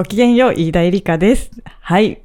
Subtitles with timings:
[0.00, 1.50] ごきげんよう、飯田絵梨香です。
[1.82, 2.22] はい。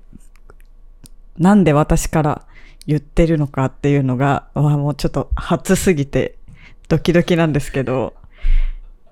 [1.38, 2.46] なんで私から
[2.88, 6.38] 言ってるのかっていうのが、もうちょっと初すぎて
[6.88, 8.13] ドキドキなんですけど、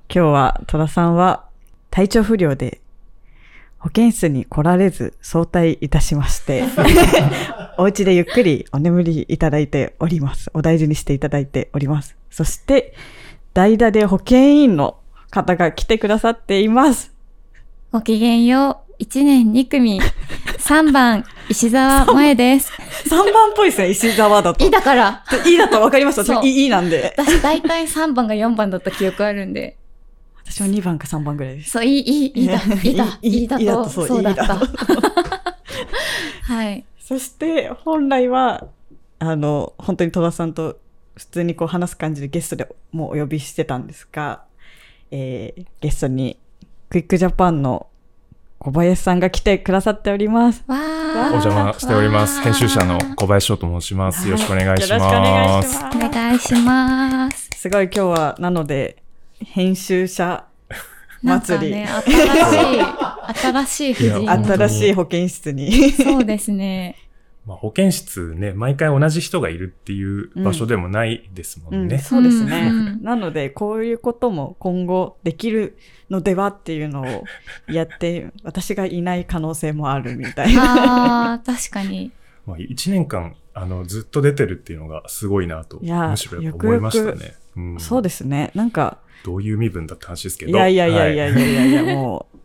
[0.07, 1.43] 今日は戸田さんは
[1.89, 2.79] 体調不良で
[3.79, 6.63] 保健室に来られず早退いたしまして、
[7.77, 10.49] お家でゆっくりお眠りいただいております。
[10.53, 12.15] お大事にしていただいております。
[12.29, 12.93] そして、
[13.53, 14.95] 代打で保健委員の
[15.31, 17.12] 方が来てくださっています。
[17.93, 19.03] ごきげんよう。
[19.03, 20.01] 1年2組。
[20.57, 22.71] 3番、石沢萌です。
[23.07, 24.65] 3番っぽいですね、石沢だと。
[24.65, 25.23] いいだから。
[25.45, 26.25] いいだと分かりました。
[26.25, 27.13] そう私いいなんで。
[27.15, 29.77] 私大体3番が4番だった記憶あるんで。
[30.43, 31.69] 私も2番か3番ぐらいです。
[31.69, 34.65] そう、いい、いい、いいだ、いいだ、いいだと、そうだったと。
[36.51, 36.83] はい。
[36.99, 38.65] そして、本来は、
[39.19, 40.79] あの、本当に戸田さんと
[41.15, 44.45] 普通にこう話す感じでゲストでもうお呼びしてたんですが、
[45.11, 46.39] えー、ゲストに
[46.93, 47.87] クイックジャパンの
[48.59, 50.63] 小林さんが来てくださっております。
[50.69, 52.39] お邪魔しております。
[52.41, 54.27] 編集者の小林翔と申します。
[54.27, 55.83] よろしくお願いしよろしくお願いします。
[55.83, 55.95] ます。
[55.97, 57.49] お願いします。
[57.55, 59.01] すごい今日は、なので、
[59.43, 60.45] 編集者
[61.23, 62.19] なんか祭り、ね、新し
[62.77, 62.81] い、
[63.41, 64.31] 新しい婦人。
[64.31, 65.91] 新しい保健室に。
[65.93, 66.95] そうですね。
[67.45, 71.95] まあ、保健室ね、毎回同じ人がいるっていう場所でもないですもんね。
[71.95, 72.69] うんそうですね。
[72.71, 75.77] うんうん なので、こういうことも今後できる
[76.09, 77.23] のではっていうのを
[77.67, 81.33] やって、私がいない可能性もあるみたいな。
[81.33, 82.11] あー、確かに。
[82.47, 87.25] まあ、1年間、あの、ずっと出てるっていうのがすごいなと、いやむしろやっぱ思いましたね。
[87.25, 88.51] ようん、そうですね。
[88.55, 90.51] なんか、どういう身分だって話ですけど。
[90.51, 92.37] いやいやいやいやはいやいやいや、もう、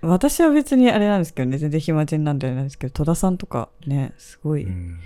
[0.00, 4.98] 私は別にあれなんですけどね、全然暇人なんであれなんですけど、戸田さんとかね、すごい、うん。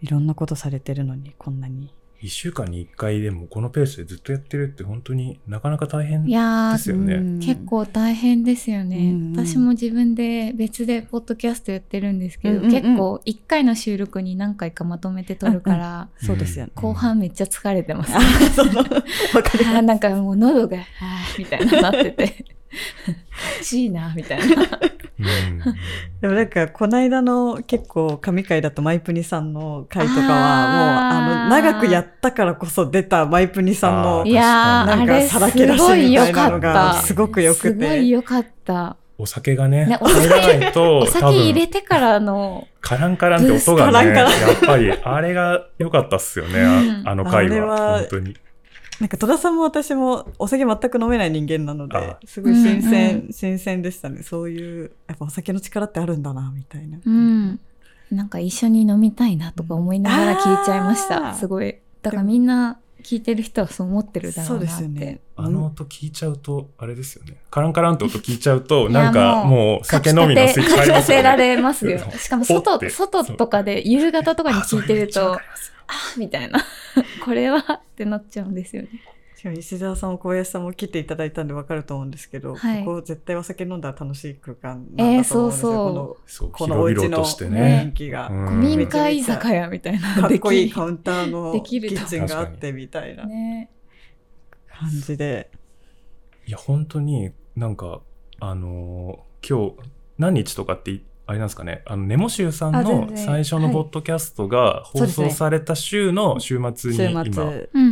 [0.00, 1.92] いろんなことされてるのに、こんなに。
[2.24, 7.14] 一週間に一回でもこのペースでずっとやってるって本当になかなか大変いやー、ですよね。
[7.16, 7.38] うん。
[7.38, 9.46] 結構大変ですよね、うんうん。
[9.46, 12.82] 私も自分で別でポッドキャストやってるんですけど、うんうんうん。
[12.82, 16.72] 結構1回の収録に何回かまとめて撮るから、そうですよね。
[16.74, 18.20] 後半めっちゃ疲れてます、あ
[18.54, 19.00] その、 わか
[19.58, 20.78] りあーなんかもう喉が、
[21.38, 22.53] みたいななってて、
[23.62, 24.44] しいな、みたいな。
[24.44, 25.64] うん
[26.20, 37.02] でもなんか、この間の結構神回だとマイプニさんの回とかは、もう、あの、長くやったからこそ出たマイプニさんのあーいやー、なんかさらけ出しごいみたい良かっなのがた。
[37.02, 38.96] すごく良くてすごい良かった。
[39.16, 44.28] お酒がね、ねお酒入らないと、お酒多分入れてからの、カランカランって音がね、やっ
[44.66, 47.98] ぱり、あれが良かったっすよね、うんああの回あれはは。
[48.00, 48.36] 本当に。
[49.00, 54.22] なんか戸田さんも私もお酒全く飲めない人間なのであ、すごい新うん鮮、新鮮でしたね。
[54.22, 56.98] そういう、やっぱお酒の力ってあるんだな、みたいな。
[57.04, 57.60] うん。
[58.10, 61.34] なんか一緒に飲みたいなとか思いながら聞いちゃいましあーた。
[61.34, 61.76] すごい。
[62.02, 64.78] だからみんな聞いてる人はそう思ってるだろそうでうなって。
[64.78, 65.20] すよね。
[65.36, 67.36] あの音聞いちゃうと、あれですよね。
[67.50, 71.56] カランカランって音聞いちゃうと、なんかもう酒飲みのスイッチ入りますよかき立てらね。
[71.56, 71.98] れますよ。
[72.16, 75.38] しかも外、て外とかで夕方とかに聞いてると
[75.88, 76.60] あみたいな。
[77.24, 78.88] これはってなっちゃうんですよね。
[79.36, 85.70] しかも石澤さんも小林さんも来ていただいたんで分かると思うんですけど、はいここ絶対お酒飲んだら楽しい空間なんえーだと思うんですよ。
[85.72, 87.86] そうそう、このこのお広家の々として雰ね。
[87.90, 88.28] 囲気が。
[88.28, 93.70] うん古民家居酒屋みたいなかっこいいきカウンターのキッチンがあってみたいなね。
[94.68, 95.50] 感じで。
[96.46, 98.00] いや、本当になんか、
[98.40, 107.22] あのー今日、何日とかってい、あれなんですかね、あの、ネモシューさんあの最初のポッドキャストが放送された週の週末に週今、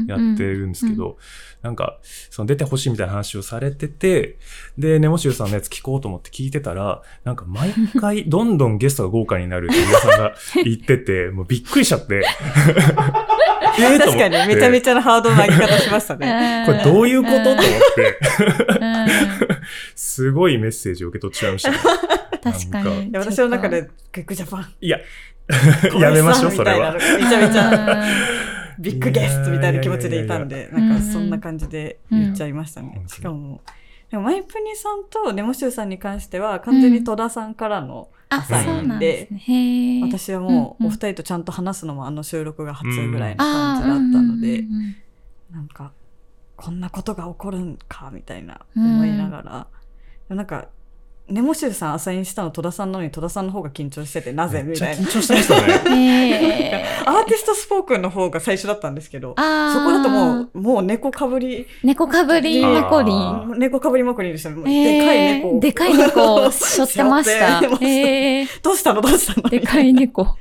[0.07, 1.17] やってるんですけど、
[1.63, 1.99] なんか、
[2.29, 4.37] その出てほしいみたいな話をされてて、
[4.77, 12.25] で、ネモシューさんのやつ聞こうと思って聞いてたら、なんか毎回 どんどんゲストが豪華になるって皆さんが言ってて、もうびっくりしちゃって。
[13.75, 16.65] 確かに、めちゃめちゃなハードな上げ方しましたね。
[16.67, 17.63] これどういうことと思っ
[17.95, 18.19] て、
[18.81, 19.07] うん。
[19.95, 21.79] すごいメッセージを受け取っちゃいましたね。
[22.43, 23.09] 確かに。
[23.09, 24.75] いや私の中で、クイックジャパン。
[24.81, 24.99] いや、
[26.01, 26.95] やめましょう、それは。
[26.95, 28.05] みたいなめちゃめちゃ、ゃ。
[28.79, 33.05] ビッグゲストみたいな気持ちでいたんで、なんかうんそんな感じで言っちゃいましたねう。
[33.05, 33.61] んしかも、
[34.11, 40.01] でもマイプニさんとネモシューさんに関しては、完全に戸田さんからの、あ、そうなんですね。
[40.03, 44.65] 私はもうお二人とちゃんと話すのもあの収録が初ぐらいな感じだったので、
[45.51, 45.93] なんか、
[46.57, 49.67] こんなことが起こるんか、みたいな思いながら、
[50.29, 50.69] でもなんか、
[51.33, 54.63] ネモシューさんアサインしたの戸田さんなのに戸田さんの方が緊張してて、なぜ？
[54.63, 55.11] みたいな緊。
[55.11, 56.85] 張してましたね。
[57.07, 59.39] アーティストスポークンの方が最初だったんですけど、そこ
[59.93, 63.59] だともう、もう猫かぶり、猫かぶりマコリあン。
[63.59, 65.01] 猫かぶりまくりでしたね。
[65.01, 65.61] でかい猫を。
[65.61, 67.61] でかい猫を背負ってました
[68.63, 69.01] どうしたの？
[69.01, 69.49] どうしたの？
[69.49, 70.37] でかい猫。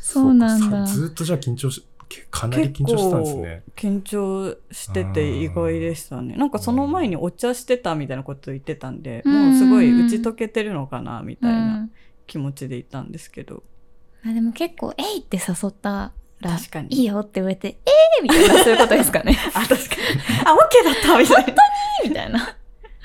[0.00, 0.86] そうなんだ。
[0.86, 1.86] ずーっとじゃあ緊張し、け
[2.30, 3.62] かなり緊張したんですね。
[3.76, 6.36] 緊張してて意外でしたね。
[6.36, 11.88] なんかその前にお茶してたみたいなこと言ってたんで、うんもうすごい打ち解けてるのかなみたいうんな
[12.26, 13.62] 気持ちでいたんですけど。
[14.24, 19.36] あでも結構、えいって誘ったら、確かにいいよって言われて、えーみたいな、そういうことですかね。
[19.54, 19.80] あ、確かに。
[20.44, 21.54] あ、オッケーだったみたいな。
[22.04, 22.56] みたいな。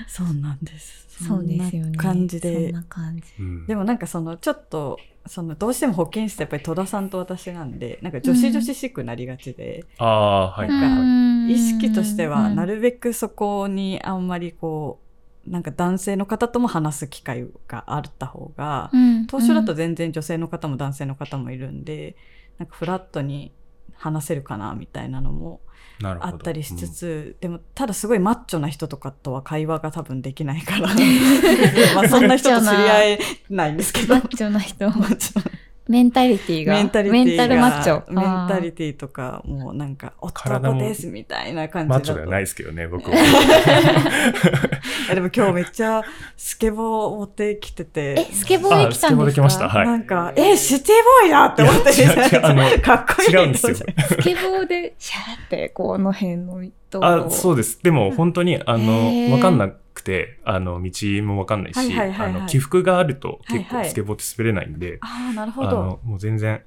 [0.08, 1.08] そうなんです。
[1.28, 1.86] そうですよね。
[1.86, 2.74] そんな感じそでん。
[2.74, 3.24] な感じ。
[3.40, 10.70] うんでもなんかそのちょっと、そのどうしても保健室ってやっぱり戸田さんと私なんで、なんか女子女子しくなりがちで、ああ、はい。
[10.70, 15.00] なんかか意識としてはなるるべくそこにあんまりこ
[15.48, 18.92] う、なんか男性の方とも話す機会があった方が、
[19.28, 22.16] 当初だと全然女性の方も男性の方もいるんで、
[22.58, 23.52] なんかフラットに
[23.94, 25.62] 話せるかなみたいなのも。
[26.04, 30.90] あったりしつつ、でもただすごいマッチョな人とかとは会話が多分できないから、
[31.96, 33.20] まあそんな人と知り合え
[33.50, 34.16] ないんですけど。
[34.16, 34.90] マッチョな人。
[34.90, 35.61] マッチョな
[35.92, 36.74] メンタリティが。
[36.74, 38.04] メンタリティがメンタルマッチョ。
[38.12, 41.90] メンタリテティとか、もうなんか、体も男ですみたいな感じ。
[41.90, 43.18] マッチョではないですけどね、僕は。
[45.12, 46.02] えでも今日めっちゃ
[46.38, 48.16] スケボー持ってきてて。
[48.18, 49.02] え、スケボーで来たんですか？
[49.02, 53.30] あスケボーで来ましたはいなんか、え、シティボーイだって思っていや違う違うあのかっこいい。
[53.36, 53.76] 違うんですよ。
[53.76, 53.84] ス
[54.18, 56.64] ケボーでシャーって、この辺の。
[57.02, 57.82] あ、そうです。
[57.84, 60.92] でも本当に、あの、わかんなくて、あの、道
[61.24, 66.62] もわかんないし、はいはいはいはいあの、起伏があると結構はいはいスケボーって滑れないんで、ああ、なるほどあの。、もう全然、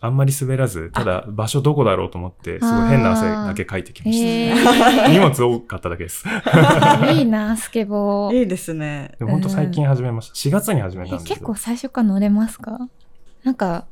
[0.00, 5.08] あんまり滑らず、ただ場所どこだろうと思って、すごい変な汗だけかいてきましへた。
[5.10, 6.24] 荷物多かっただけです。
[6.26, 8.38] ー いいな、スケボー。
[8.38, 9.12] いいですね。
[9.18, 10.34] でも本当最近始めました。
[10.34, 11.54] 4月に始めたんですけどえ結構。
[11.56, 12.78] 最初から乗れますか？
[13.42, 13.86] なんか、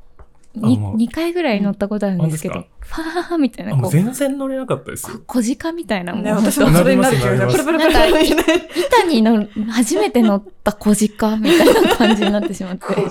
[0.56, 5.18] にもう2回ぐらい乗ったことあるんですけど、うんファーみたいな、全然乗れなかったです。
[5.26, 6.24] 小鹿みたいなもん。
[6.24, 7.98] ね、私もそれになる気がなりますプルプルプル。
[8.86, 12.86] 板に乗る、初めて乗った小鹿みたいな感じになってしまって。
[12.86, 13.02] 確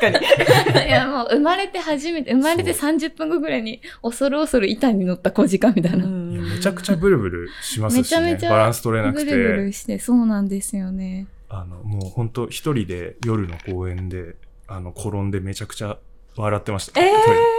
[0.00, 0.16] かに。
[0.88, 6.06] いや、もう生まれて初めて、生まれて30分後ぐらいに、恐る恐る板に乗った小鹿みたいな。
[6.06, 8.38] めちゃくちゃブルブルしますしね。
[8.42, 9.24] バランス取れなくて。
[9.26, 11.26] ブルブルして、そうなんですよね。
[11.50, 14.34] あの、もう本当一人で夜の公園で、
[14.76, 15.98] あの、転んでめちゃくちゃ
[16.36, 17.00] 笑ってました。
[17.00, 17.12] え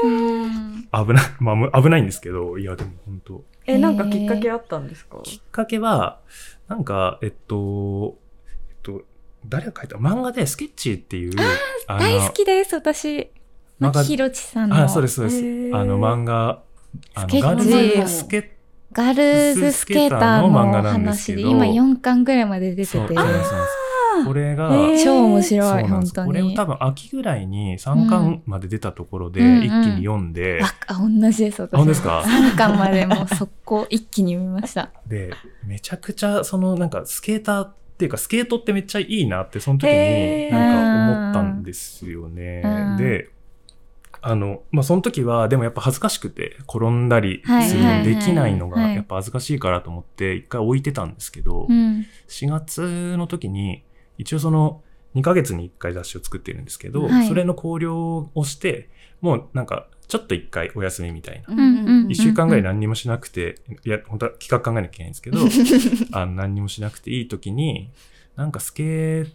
[0.04, 0.88] ーうん。
[0.92, 5.20] 危ない、まあむ、危ないんですけど、いや、でも本当え、なんかきっかけあったんですか？
[5.24, 6.20] きっかけは、
[6.68, 8.18] なんか、えっと、
[8.70, 9.02] えっと、
[9.48, 9.98] 誰が書いた？
[9.98, 11.34] 漫画でスケッチっていう、
[11.88, 13.20] 大好きです、私。
[13.80, 14.76] 漫画牧宏さんの。
[14.84, 15.38] あ、そうです、そうです。
[15.76, 16.62] あの、漫画、
[17.16, 17.64] あの、スケッチガール
[18.08, 18.46] ズスケッ
[18.94, 22.98] ガールズスケーターのスケーターの漫画なんですけど今4巻ぐらいまで出てて。
[22.98, 23.26] そう、そうそう
[24.24, 24.70] これが、
[25.04, 26.28] 超面白い、そうなんです本当に。
[26.28, 31.74] これを多分秋ぐらいに3巻まで出たところでうん一気に読んで、わあ、同じです、私。
[31.74, 34.92] あ本当ですか？3巻までもう速攻一気に読みました。
[35.08, 35.32] で、
[35.66, 42.98] めちゃくちゃそのなんかスケーターっていうかスケートってめっちゃいいなってその時になんか思ったんですよねうん。
[42.98, 43.30] で、
[44.28, 52.06] あの、まあ、その時はでもやっぱ恥ずかしくて転んだりはいするのできないのはいがやっぱ恥ずかしいからと思って一回置いてたんですけど、うん。
[52.28, 53.84] 4月の時に、
[54.18, 54.82] 一応その
[55.16, 58.90] 2ヶ月に1回雑誌を作ってるんですけど、はいそれの考慮をして、
[59.22, 61.54] もうなんか、ちょっと1回お休みみたいな。
[61.54, 67.90] うんうん1週間ぐらい何にもしなくて、いや、本当は企画考えなきゃいけないんですけど、 あの何にもしなくていい時に、
[68.36, 69.32] なんかスケー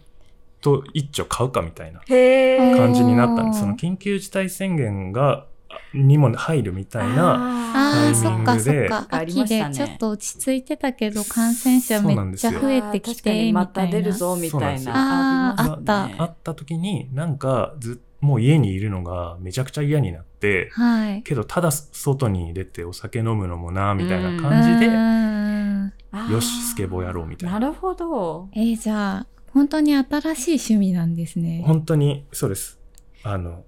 [0.61, 3.61] ト一丁買うかみたいな感じになったんです。
[3.61, 5.47] その緊急事態宣言が、
[5.93, 9.07] にも入るみたいな、ああ、タイミンそっかグでそっか。
[9.09, 13.91] あり秋ましたねでちょっと落ち着いてたけど、感染者めっちゃ増えてきて、まみたいな。
[13.91, 15.55] た出るぞみたいな。
[15.59, 21.23] あったあった時に、なんかずもう家にいるのがめちゃくちゃ嫌になって、はい。
[21.23, 27.59] けどただ外に出てお酒飲むのもな、みたいな感じで、うんあーよし、スケボーやろうみたいな。
[27.59, 28.49] なるほど。
[28.53, 31.63] えー、じゃあ、本当に新しい趣味なんですね。
[31.65, 32.79] 本当に、そうです。
[33.23, 33.63] あの、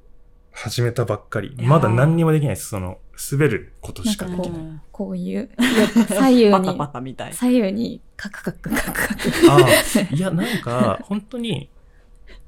[0.54, 1.56] 始めたばっかり。
[1.58, 2.70] まだ何にもできないです。
[2.70, 3.00] その、
[3.32, 4.50] 滑ることしかできない。
[4.50, 5.50] うんこういう、
[6.08, 7.36] 左右パタに、パタみたいな。
[7.36, 9.22] 左右にカクカクカクカク。
[9.50, 11.70] ああ、いや、なんか、本当に、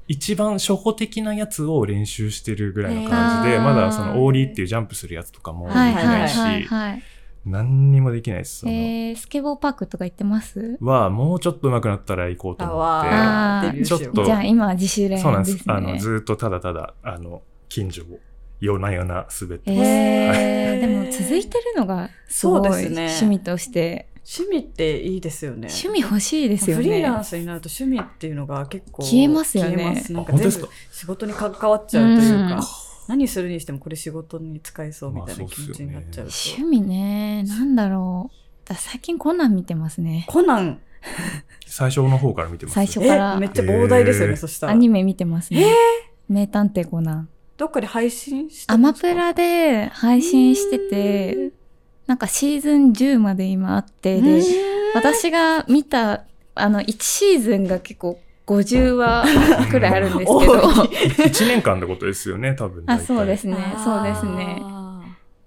[0.06, 7.02] 一番初歩的なやつを練習してるぐらいの感じで、まだその、オーリーっていうジャンプするやつとかもできはいなはいし、はい。
[7.44, 8.64] 何にもできないです。
[8.68, 10.78] えー、スケボーパークとか行ってます？
[10.80, 12.74] は、もうちょっと上手くなったら行こうと思
[13.70, 13.84] って。
[13.84, 15.64] ちょっとじゃあ今自主練そうなんです。
[15.66, 18.18] あの、ずーっとただただ、あの、近所を
[18.60, 20.80] 夜な夜な滑ってます。
[20.80, 25.68] でも続いてるのがすごいそうですね趣味として、趣味っていいですよね。
[25.68, 26.82] 趣味欲しいですよね。
[26.82, 32.62] フリーランスになると趣味っていうのが結構消えますよねなんか全部仕事に関わっちゃうというか、うん
[33.08, 36.32] 何するにしてもこれ仕事に使えそうみたいなまあ気持ちになっちゃうと。
[36.56, 38.36] 趣味ね、なんだろう。
[38.64, 40.24] 私最近コナン見てますね。
[40.28, 40.80] コナン、
[41.66, 42.74] 最初の方から見てます。
[42.74, 44.72] 最初えからめっちゃ膨大ですよね、へーそしたら。
[44.72, 45.66] アニメ見てますね。
[46.28, 47.28] 名探偵コナン。
[47.56, 49.08] どっかで配信してアますか？
[49.08, 51.50] マプラで配信してて、
[52.06, 54.42] なんかシーズン10まで今あって、で、
[54.94, 59.24] 私が見た、あの、1シーズンが結構50話
[59.70, 60.52] くらいあるんですけど、
[61.24, 62.84] 1年間ってことですよね、多分。
[62.86, 64.62] あ、そうですね、そうですね。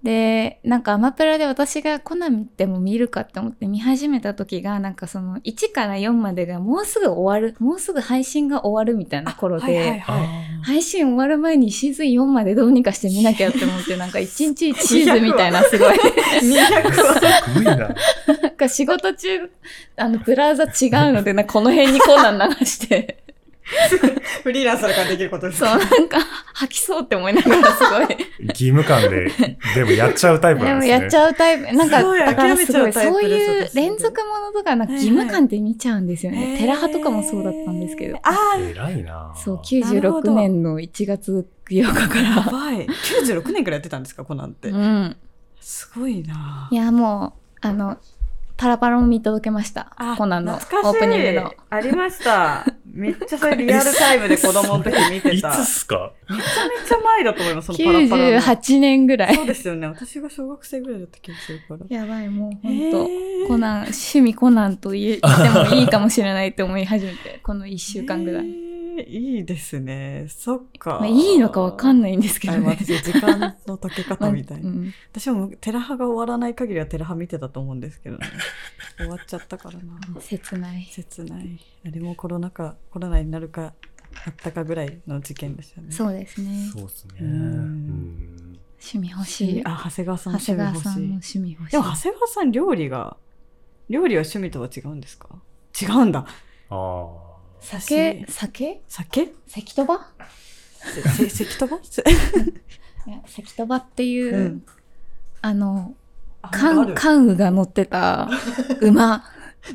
[0.02, 17.20] あで、なんかアマプラで私がコナンでも見るかって思って見始めた時が、なんかその1から4までがもうすぐ終わる、もうすぐ配信が終わるみたいな頃で、はいはいはいあ配信終わる前にシーズン4までどうにかして見なきゃって思って、 なんか1日1シーズンみたいなすごい、200話。
[17.20, 17.76] ーすごいな。
[17.76, 19.50] なんか仕事中、
[19.96, 20.70] あの、ブラウザ違う
[21.12, 23.22] ので、なこの辺にコナン流して、
[24.42, 26.18] フリーランスだからできることですそう、なんか
[26.54, 28.16] 吐きそうって思いながらすごい。
[28.48, 29.30] 義務感で、
[29.74, 30.96] でもやっちゃうタイプでなんですね。
[30.96, 31.72] もやっちゃうタイプ。
[31.76, 36.56] なんか、だからすごい、そういう私連続ものとか、なんか義務感で見ちゃうんですよね。
[36.58, 38.16] テラハとかもそうだったんですけど。
[38.22, 42.42] ああ、偉いなそう、なるほど96年の1月8日かやら。
[42.42, 42.86] ばい。
[42.86, 44.76] 96年くらいやってたんですか、コナンってう。
[44.76, 45.16] ん。
[45.60, 47.98] すごいないや、もう、あの、
[48.60, 50.16] パラパラも見届けましたあ。
[50.18, 51.54] コナンのオープニングの。
[51.70, 52.66] ありました。
[52.84, 55.50] めっちゃそれリアルタイムで子供の時見ていた。
[55.56, 56.12] つっすか？
[56.28, 58.38] めちゃめちゃ前だと思います、そのパラパラの。
[58.38, 59.42] 98年ぐらいそ。
[59.44, 59.86] うですよね。
[59.86, 61.96] 私が小学生ぐらいだった気がするから。
[61.96, 68.44] やばい、もうえ本当ーコナン、趣味コナンと言ってもいいかもしれないって思い始めて、この1週間ぐらい。
[68.44, 68.69] えー
[69.08, 70.26] いいですね。
[70.28, 70.98] そっか。
[71.00, 72.66] まあ、いいのかわかんないんですけどね。
[72.66, 74.68] あ私、時間の解け方みたいな。
[74.68, 78.26] うん私もテラハが終わらない限りはテラハ見てたと思うんですけどね。
[78.98, 79.98] 終わっちゃったからな。
[80.20, 80.86] 切ない。
[80.90, 81.58] 切ない。
[81.86, 83.74] あれもコロナ禍、コロナになるか、
[84.26, 85.90] あったかぐらいの事件でしたね。
[85.92, 86.68] そうですね。
[86.72, 87.20] そうですね。
[88.82, 89.62] 趣味欲しい。
[89.64, 91.38] あ、長谷川さんの長谷川さんの趣味欲しい。
[91.38, 91.72] 趣味欲しい。
[91.72, 93.16] でも長谷川さん料理が、
[93.88, 95.28] 料理は趣味とは違うんですか？
[95.80, 96.20] 違うんだ。
[96.20, 96.26] あ
[96.70, 97.29] あ。
[97.60, 98.82] 酒、酒？
[98.88, 99.32] 酒？
[99.46, 100.06] 関とば
[100.82, 101.78] せせ 関飛ば
[103.56, 104.64] とばっていう、うん
[105.42, 105.94] あの、
[106.42, 108.28] あ関なんかある関羽が乗ってた
[108.80, 109.24] 馬。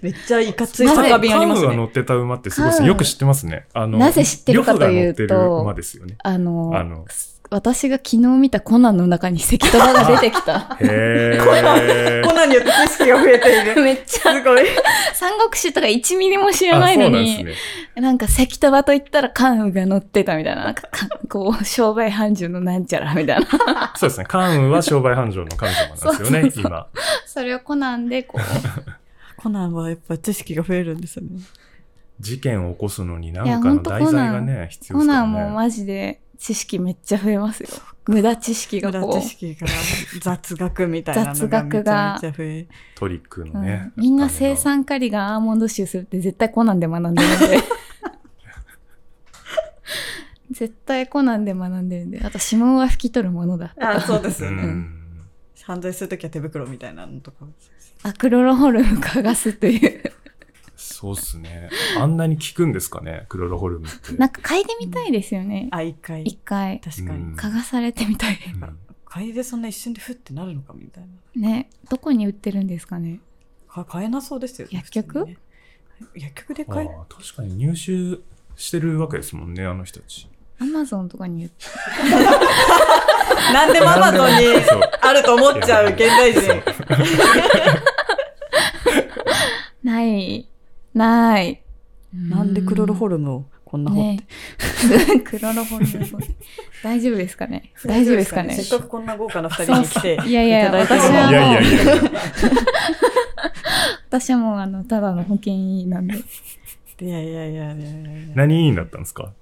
[0.01, 1.67] めっちゃいかつい酒瓶ありますね。
[1.67, 2.87] カンが乗ってた馬ってすごいですカンね。
[2.89, 3.67] よく知ってますね。
[3.73, 6.15] あの、なぜ知ってるかというと馬ですよね。
[6.23, 7.05] あの、あの
[7.51, 10.77] 私が昨日見たコナンの中に関とばが出てきた。
[10.81, 11.39] へ
[12.25, 13.81] コナンによって知識が増えている。
[13.81, 14.65] めっちゃ、すごい。
[15.13, 16.71] 三国志とか1ミリも知ー。
[16.71, 17.53] らないのあそうなんね。
[17.95, 23.93] なんか関とばと言ったら関羽が乗ってたみたいな、なんかかこう、商売繁盛のなんちゃらみたいな。
[23.95, 24.25] そうですね。
[24.27, 26.87] 関羽は商売繁盛の神様なんですよね、今。
[27.27, 28.41] それをコナンでこう、
[29.37, 31.39] コナンはやっぱ知識が増えるんですよね。
[32.19, 35.13] 事件を起こすのにい何やほんとかの題材がね、必要コですね。
[35.13, 37.69] ナンもマジで知識めっちゃ増えますよ。
[38.07, 39.13] 無駄知識が無こう。
[39.15, 39.71] 駄知識から
[40.21, 42.67] 雑学みたいなの雑がめち学がゃめちゃ増え。
[42.95, 43.91] トリックうんのね。
[43.95, 47.59] みんな生産カリがアーモンド臭するって絶対コナンで学んでるんで。
[50.51, 52.21] 絶対コナンで学んでるんで。
[52.23, 53.73] あと指紋は拭き取るものだ。
[53.79, 54.63] あ、そうですうよね。
[54.63, 54.91] ん。
[55.63, 57.45] 犯罪するときは手袋みたいなのとか。
[58.03, 60.03] あ、クロロホルム嗅がすという。
[60.93, 61.69] そうっすね。
[61.99, 64.13] あんなに効くんですかね、クロロホルムって。
[64.13, 65.67] なんか嗅いでみたいですよね。
[65.71, 66.23] あ、一回。
[66.23, 66.79] 一回。
[66.79, 67.23] 確かに。
[67.23, 68.37] うん嗅がされてみたい。
[68.53, 71.03] うん買いでそんな一瞬でフッてなるのかみたい
[71.35, 71.47] な。
[71.49, 71.69] ね。
[71.89, 73.21] どこに売ってるんですかね。
[73.69, 74.73] か買えなそうですよね。
[74.83, 75.27] 薬局？
[76.15, 78.19] 薬局であ買えあ確かに入手
[78.61, 80.27] してるわけですもんね、あの人たち。
[80.59, 81.65] アマゾンとかに売って
[83.53, 84.47] なんでもアマゾンに？
[85.01, 86.61] あると思っちゃう現代人。
[89.83, 90.47] ない。
[90.95, 91.61] ない。
[92.13, 95.05] なんでクロロホルムをこんな掘って。
[95.15, 95.19] ね。
[95.25, 95.91] クロロホルム。
[96.83, 97.71] 大丈夫ですかね？
[97.85, 98.53] 大丈夫ですかね？
[98.55, 102.11] せっかくこんな豪華な二人に来ていやいやただいてるの私はいやいやいやいや。
[104.09, 106.15] 私はもうあの、ただの保険医なんで。
[107.01, 108.35] いやいやいやいやいやいや。
[108.35, 109.33] 何になったんですか？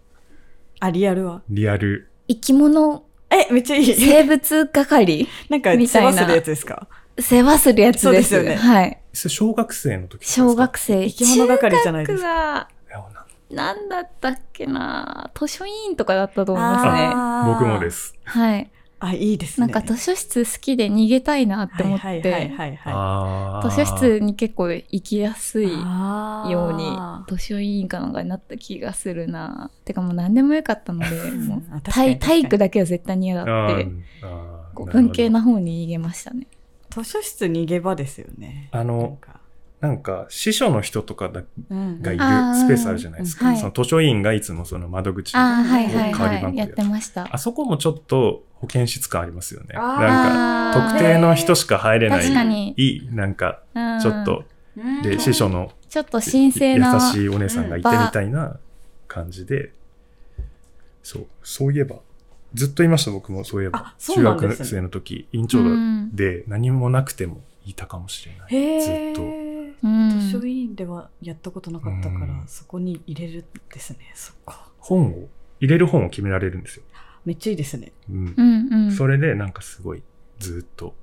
[0.80, 1.44] あ、リアルは？
[1.50, 2.10] リアル。
[2.28, 3.94] 生き物え、めっちゃいい。
[3.94, 5.28] 生物係？
[5.50, 6.88] なんか、みたいな世話するやつですか？
[7.20, 8.04] 世話するやつです。
[8.04, 9.00] そうですよねはい。
[9.14, 10.48] それ小学生の時ですか？
[10.50, 11.08] 小学生。
[11.10, 13.04] 生き物係じゃないですか中学はいや
[13.56, 15.30] ななんだったっけな？
[15.40, 17.54] 図書委員とかだったと思いますね。
[17.54, 17.92] 僕もで。
[17.92, 18.16] す。
[18.24, 18.70] はい。
[19.00, 19.68] あ、いいですね。
[19.68, 22.92] なんか図書室好きで逃げたいなって思っはいはいはいて、はいは
[23.60, 23.70] ああ。
[23.70, 33.88] 図書室に結構行きやすいように図書委員かなんかになった気がするなてかもう何でもよかったので、もう 体育だけは絶対に嫌だって、
[34.94, 36.48] 文系な方に逃げましたね。
[36.94, 38.70] 図書室逃げ場ですよね。
[38.72, 39.18] あの
[39.80, 42.24] なんか司書の人とかだうんがいる
[42.56, 43.48] スペースあるじゃないですか。
[43.48, 46.58] はいその図書委員がいつもその窓口ああ、はいこうはい代わり番号はい。
[46.58, 47.28] やってました。
[47.30, 49.74] あそこもちょっと保健室感ありますよね。
[49.74, 54.46] なんか、特定の人しか入れない、いい、なんか、うんちょっと、
[55.04, 56.94] で、司書のちょっと神聖な。
[56.94, 58.58] 優しいお姉さんがいてみたいな
[59.10, 59.74] 感じで、
[61.04, 61.98] そう、そういえば、
[62.54, 65.60] ずっといました、僕もそういえば中学生の時、院長
[66.14, 68.56] で何もなくてもいたかもしれない。
[68.56, 69.44] へずっと。
[69.84, 74.12] 図書委員ではやったことなかったから、うんそこに入れるんですね。
[74.14, 74.70] そっか。
[74.80, 75.28] 本を、
[75.60, 76.84] 入れる本を決められるんですよ。
[77.26, 77.92] めっちゃいいですね。
[78.10, 78.92] うんうんうん。
[78.92, 80.04] それでなんかすごい、
[80.40, 80.96] ずっと、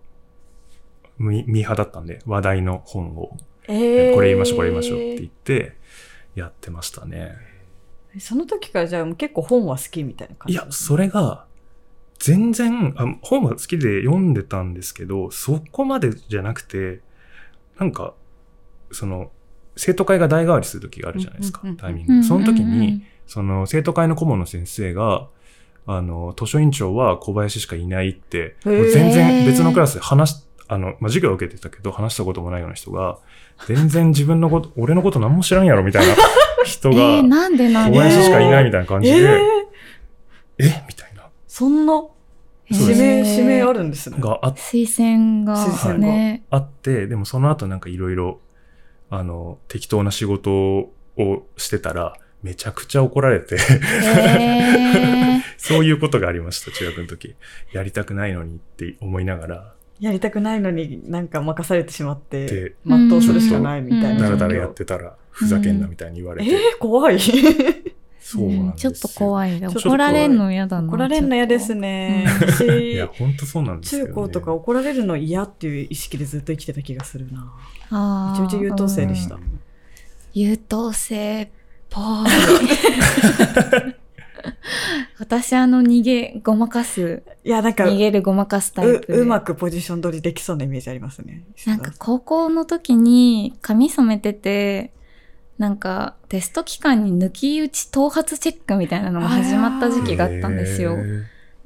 [1.18, 3.36] ミミーハーだったんで、話題の本を、
[3.68, 5.76] えこれ言いましょう、これ言いましょうって言って、
[6.34, 7.49] やってましたね。
[8.18, 11.46] その時からじゃあ結構本は好きみたいな感いや、じなんですねそれが、
[12.18, 17.00] 全然あ、本は好きで読んでたんですけど、そこまでじゃなくて、
[17.78, 18.14] なんか、
[18.92, 19.30] その、
[19.76, 22.24] 生徒会が代替わりする時があるじゃないですかうんうんうん、タイミング。
[22.24, 25.28] その時に、その生徒会の顧問の先生が、
[25.86, 33.18] あの、図書委員長は小林しかいないって、全然別のクラスで話し、あの、まあ、授業を受けてたけど、話したこともないような人が、
[33.66, 36.14] 全然自分のこと、俺のこと何も知らんやろみたいな
[36.64, 37.98] 人えが、ー、なんでなんで？
[37.98, 40.84] 小林しかいないみたいな感じで、えーえ？
[40.88, 41.28] みたいな。
[41.46, 42.02] そんな
[42.68, 44.16] 指名、指名あるんですね。
[44.20, 46.44] があっ推薦が推薦がね。
[46.50, 48.40] あって、でもその後なんかいろいろ、
[49.10, 50.90] あの、適当な仕事を
[51.56, 57.34] してたら、めちゃくちゃ怒られて、へー そういうことがありました、中学の時。
[57.72, 64.10] やりたくないのにって思いながら、やりたくないのになんか任されてしまってで、全うするしかないみたいな。
[64.12, 66.50] うんだらだらやってたら、ふざけんなみたいに言われて。
[66.50, 67.20] えー、怖い。
[68.20, 68.92] そうなんですよ。
[68.92, 69.56] ちょっと怖い。
[69.58, 70.88] っと怖い怒られんの嫌だな。
[70.88, 72.24] 怒られるの嫌ですね。
[72.60, 72.92] ね。
[72.92, 74.08] いや、私、ほんとそうなんですよ、ね。
[74.08, 77.52] 中高とか怒られるの嫌っていう意識でずっと生きてた気がするな。
[77.90, 79.60] あーめちゃめちゃ優等生でしたうん
[80.32, 81.48] 優等生っ
[81.90, 82.04] ぽい。
[85.18, 89.18] 私あの逃げ、ごまかす、いや、なんか、逃げるごまかすタイうプで。
[89.18, 91.44] うまくポジション取りできそうなイメージありますね。
[91.66, 94.92] なんか高校の時に髪染めてて、
[95.60, 100.96] なんかテスト期間に抜き打ち頭髪チェックみたいなのが始まった時期があったんですよ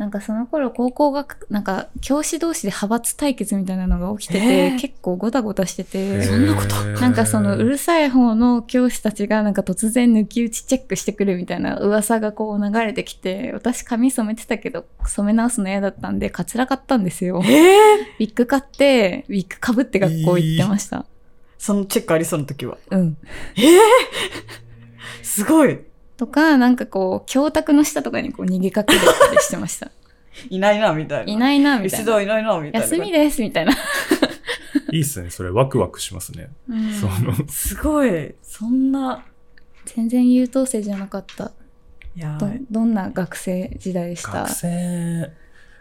[0.04, 6.74] なんかその頃高校が、なんか教師同士で派閥対決みたいなのが起きてへーて、結構ゴタゴタしてて、そんなこと？
[7.00, 17.40] なんかそのうるさい方の教師たちがなんか突然抜き打ちチェックしてくるみたいな噂がこう流れてきて、私髪染めてたけど染め直すの嫌だったんで、カツラ買ったんですよ。
[17.42, 21.06] えー、ウィッグ買って、ウィッグかぶって学校行ってました。
[21.56, 22.76] そのチェックありそうな時は？
[22.90, 23.16] うん。
[25.22, 25.80] すごい。
[26.16, 28.96] とか、なんかこう、教託の下とかにこう逃げ隠れたり
[29.40, 29.90] してました。
[30.50, 31.32] いないな、みたいな。
[31.32, 32.02] いないな、みたいな。
[32.02, 32.86] 一度いないな、みたいな。
[32.86, 33.72] 休みです、みたいな。
[34.92, 35.30] いいっすね。
[35.30, 36.48] それワクワクしますね。
[36.68, 38.34] うんその、すごい。
[38.42, 39.24] そんな、
[39.86, 41.44] 全然優等生じゃなかった。
[41.46, 41.52] ど
[42.16, 44.32] いやー、どんな学生時代でした？
[44.44, 45.30] 学生、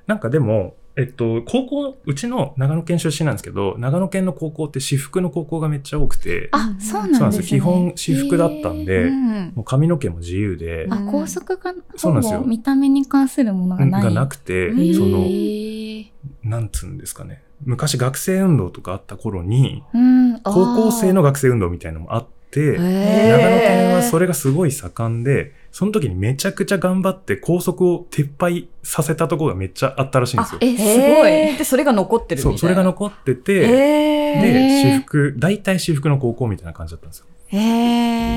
[0.08, 7.13] なんかでも、えっと、高校、うちの長野県出身なんですけど、長野県の高校って私服の高校がめっちゃ多くて、あ、そうなんですね。
[7.13, 7.60] そうなんですよ。
[7.60, 9.08] 基本私服だったんでへー。
[9.08, 12.39] うんもう髪の毛も自由で、あ、校則が、ほそうなんですよ。
[12.41, 14.03] ぼ見た目に関するものがない。
[14.03, 16.12] がなくて、へー。
[16.43, 17.43] その、なんつうんですかね。
[17.65, 30.60] 昔学生運動とかあった頃に、うん、高校生のが、学生運動みたいなのもあって、長野県はそれがすごい盛んで、その時にめちゃくちゃ頑張って校則を撤廃させたところがめっちゃあったらしいんですよ。
[30.62, 31.58] え、すごい。
[31.58, 32.52] で、それが残ってるみたいな。
[32.52, 37.26] そう、それが残ってて、えで、私服、大体私服の高校みたいな感じだったんですよ。
[37.48, 37.58] へ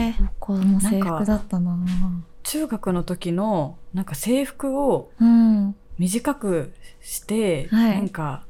[0.08, 0.14] え。
[0.40, 1.78] 高校も制服だったな
[2.42, 5.76] 中学の時の、なんか制服をうん。
[5.98, 6.72] 短く
[7.02, 8.44] して、はいなんか、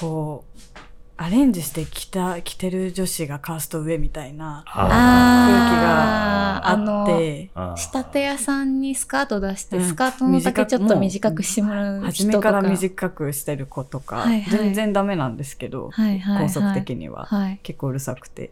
[0.00, 0.58] こう、
[1.22, 12.06] アレンジして着た、着てる女子がカースト上みたいなあーあって、仕立て屋さんにスカート出して、うんスカートの丈ちょっと短くしてもらう人とか。
[12.06, 16.46] 初めから短くしてる子とか、はいはい全然ダメなんですけど、はいはい、はい。
[16.46, 17.60] 高速的には、はい。
[17.62, 18.50] 結構うるさくて。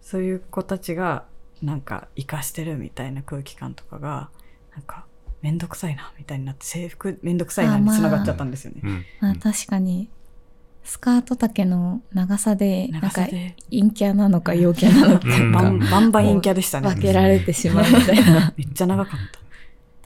[0.00, 1.24] そういう子たちが、
[1.62, 4.30] なんか、活かしてるみたいな空気感とかが、
[4.74, 5.04] なんか、
[5.42, 8.80] めんどくさいな、みたいになって、制服めんどくさいなにあまあ繋がっちゃったんですよね。
[8.82, 9.04] うん。
[9.20, 10.08] まあ確かに、
[10.84, 13.26] スカート丈の長さで、なんか、
[13.70, 16.88] 陰キャなのか陽キャなのか、うんバンバンバン陰キャでしたね。
[16.88, 18.52] 分けられてしまうみたいな。
[18.58, 19.40] めっちゃ長かった。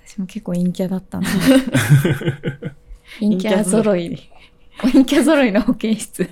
[0.07, 1.29] 私も結構陰キャだったな。
[3.21, 4.31] 陰キャ揃い。
[4.79, 6.29] 陰キャ揃いの保健室。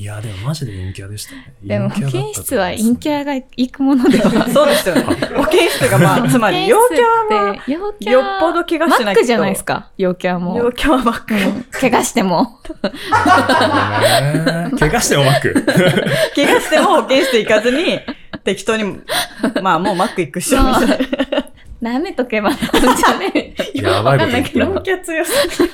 [0.00, 1.52] いや、でもマジで陰キャでしたね。
[1.60, 4.46] でも保健室は陰キャが行くものでは。
[4.48, 5.02] そうですよね。
[5.36, 10.56] 保健室がまあ、つまり、陽キャは、って、陽キャよっぽど怪我してないとマックじゃないですか、陽キャも。
[10.56, 11.34] 陽キャはマック。
[11.34, 12.60] うん怪我しても。
[12.84, 12.90] ね
[14.78, 15.66] 怪我してもマック。
[16.36, 18.00] 怪我しても保健室行かずに、
[18.44, 19.00] 適当に、
[19.60, 21.47] まあもうマック行くっしょ、みたいな。
[21.80, 23.32] 舐めとけばなんじゃね？
[23.34, 23.54] え。
[23.80, 25.70] やばいこと言ってるキャ強すぎる。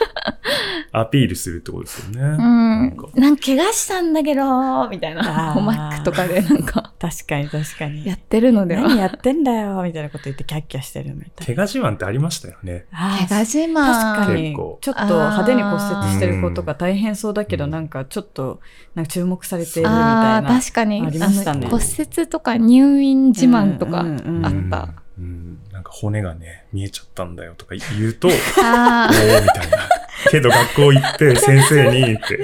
[0.93, 2.21] アピールするってことですよね。
[2.21, 2.39] うん。
[2.39, 5.51] なんかなんか怪我したんだけど、みたいな。
[5.53, 8.07] あーマックとかでなんか、確かに確かに。
[8.07, 8.83] やってるのでは。
[8.83, 12.85] 何やってんだよみたいなこと言ってキャッキャしてるみたい怪我自慢ってありましたよね。
[12.93, 12.99] な。
[13.27, 13.75] 怪我自慢。
[14.15, 18.61] 確かに結構ちょっと派手に骨折してる子とあか大変そうだけど、うんなんかちょっと
[18.95, 20.35] なんか注目されているみたいな。
[20.35, 21.03] ああ、確かに。
[21.05, 24.53] ありましたね骨折とか入院自慢とかうんうんうんあっ
[24.87, 24.89] た。
[25.19, 25.59] うん。
[25.75, 28.31] うんなんか骨がね、見えちゃったんだよとか言うと、 お
[28.63, 29.89] あーみたいな。
[30.31, 32.41] けど学校行って 先生にって。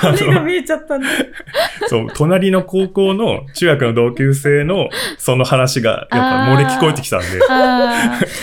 [0.00, 1.08] 骨が見えちゃったんだ。
[1.88, 7.26] そう、隣の高校の中学の同級生のその話がやっぱ漏れ聞こえてきたんで。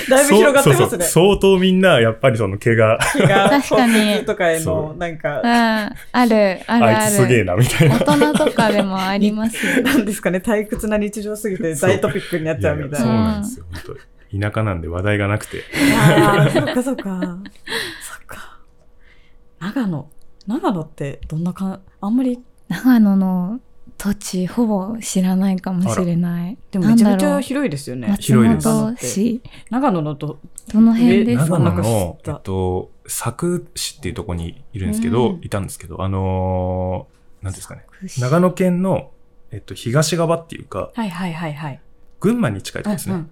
[0.09, 0.75] だいぶ広がってますね。
[0.75, 5.91] そうそう相当みんなやっぱりその怪我、気が確かにとかへの、なんか、あ。
[6.11, 7.45] ある、あるああいつすげえる。
[7.45, 7.99] なみたいな。
[7.99, 9.83] 大人とかでもありますよ。
[9.83, 13.23] なんですかね、退屈な日常すぎて大トピックになっちゃうみたいややそうな。
[13.23, 15.63] なんですよ、本当に田舎なんで話題がなくて。
[15.93, 16.95] ああ、そっかそっか。
[16.95, 17.37] そっか。
[19.73, 20.09] 長野。
[20.47, 23.59] 長野ってどんなかあんまり、長野の
[23.97, 26.57] 土地ほぼ知らないかもしれない。
[26.71, 28.07] でもめちゃめちゃ広いですよね。
[28.09, 29.41] 松広いです。
[29.69, 30.39] 長野のど、
[30.73, 37.85] どの辺です長かなんか知野のえっと、佐久市っていうところにいるんですけど、うんいたんですけど、あのー、なんていうんですかね。
[38.19, 39.11] 長野県の、
[39.51, 41.81] えっと、東側っていうか、はいはいはいはい。
[42.21, 43.25] 群馬に近いところですね。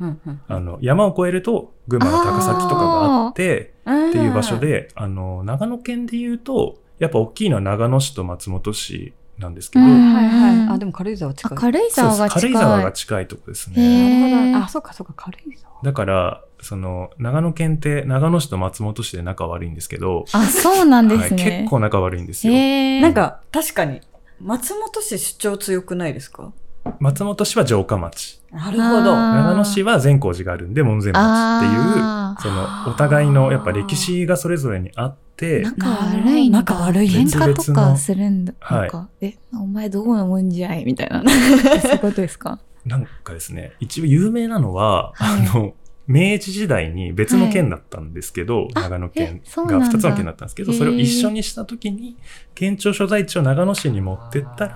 [0.49, 4.09] あの、山を越えると、群馬の高崎とかがあって、うん。
[4.09, 10.67] っていう場所で、あの、長野県で言うと、やっぱ大きいのは長野市と松本市なんですけど、うんはいはい。
[10.73, 11.57] あ、でも軽井沢近あ、い。
[11.57, 12.41] 軽井沢が近い。
[12.41, 13.81] 軽井沢が近いとこですへね。
[13.87, 14.65] ーなるほど。
[14.65, 15.73] あ、そうかそうか、軽井沢。
[15.83, 21.37] だから、その、長野県って長野市と松本市で仲悪いんですけど、あ、そうなんですはい、ね。
[21.61, 22.53] 結構仲悪いんですよ。
[23.01, 24.01] なん、か、確かに、
[24.41, 26.51] 松本市主張強くないですか？
[26.99, 28.41] 松本市は城下町。
[28.51, 29.15] なるほど。
[29.15, 32.49] 長野市は善光寺があるんで門前町っていう、そ
[32.87, 36.59] の、お互いのやっぱ歴史がそれぞれにあって、仲悪いんだ。
[36.59, 38.53] 仲悪い喧嘩とかするんだ。
[38.59, 41.23] はいなんか、え、お前どこのもんじゃいみたいな。
[41.81, 42.59] そういうことですか？
[42.85, 45.73] なんかですね、一応有名なのは、はいあの、
[46.09, 52.17] 明治時代に別の県だったんですけど、あ長野県が二つの県だったんですけど、それを一緒にした時に、
[52.55, 54.73] 県庁所在地を長野市に持ってったら、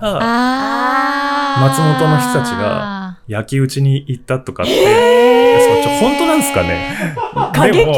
[1.60, 6.94] 松本の人たちが、焼き討ちに行ったとかって、本当なんですかね。
[7.52, 7.78] 過激。
[7.78, 7.94] でも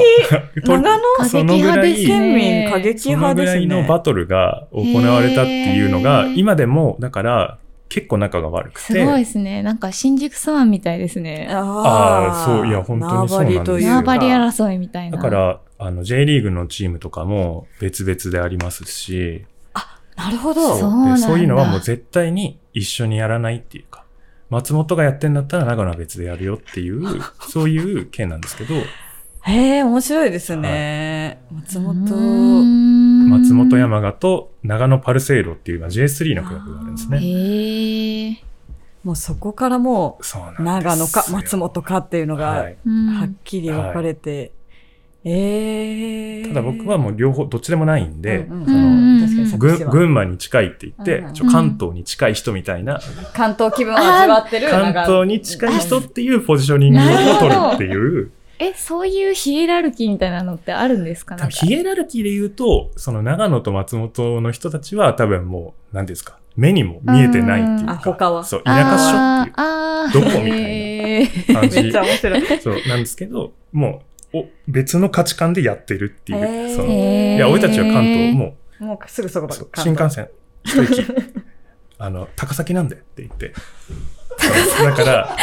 [0.64, 3.86] と長野そのぐらい、県ね民過激その派ですぐらいのね。
[3.86, 8.92] バトルが行われたっていうのが今でも、だから、結構仲が悪くて。
[8.92, 9.62] すごいですね。
[9.62, 11.48] なんか新宿スワンみたいですね。
[11.50, 15.16] あーそういや本当にそうなんですよ縄張り争いみたいな。
[15.16, 19.44] だから、あの、J リーグのチームとかも別々でありますし、
[20.16, 20.76] なるほど。
[20.76, 24.04] そうなんだでそういうのはもう絶対に一緒にやらないっていうか、
[24.50, 27.04] 松本がやってんだったら長野は別でやるよっていう、
[27.48, 28.74] そういう県なんですけど、
[29.46, 31.40] へえ、面白いですね。
[31.52, 31.94] 松うー本。
[33.26, 37.18] ん松本山雅と長野パルセイロっていうまあ J3 のクラブがあるんですね。
[37.20, 38.42] へえ。
[39.04, 42.64] もうそこからもそう長野か松本かっていうのが、は
[43.28, 44.50] っきり分かれて。
[45.22, 46.48] ええ。
[46.48, 53.00] ただ僕はもう両方、どっちでもないんで、うんうんそのうん確かにぐ作詞は群馬に近いって言って、うんうんちょ関東に近い人みたいな、
[53.32, 54.70] 関東気分を味わってる。
[54.70, 57.02] 関東に近い人っていうポジショニングを
[57.38, 61.36] 取るっていう、え、そういうヒエラルキーみたいなのってあるんですか？
[61.36, 61.48] か。
[61.48, 68.44] ヒエラルキーで言うと、その長野と松本の人たちは多分もう、何ですか、目にも見えてないっていうか、あ他は。
[68.44, 70.24] そう、田舎っしょっていう。
[70.24, 71.82] どこみたいな感じ。
[71.82, 72.60] めっちゃ面白い。
[72.60, 76.76] そう、なんですけど、もう、お別の価値観でやってるっていう。
[76.76, 80.28] そのいや、俺たちは関東、ももうすぐそこう、だそう新幹線、
[80.64, 81.06] 一駅、
[81.98, 83.52] あの、高崎なんだよって言って。
[84.38, 85.36] そうだから、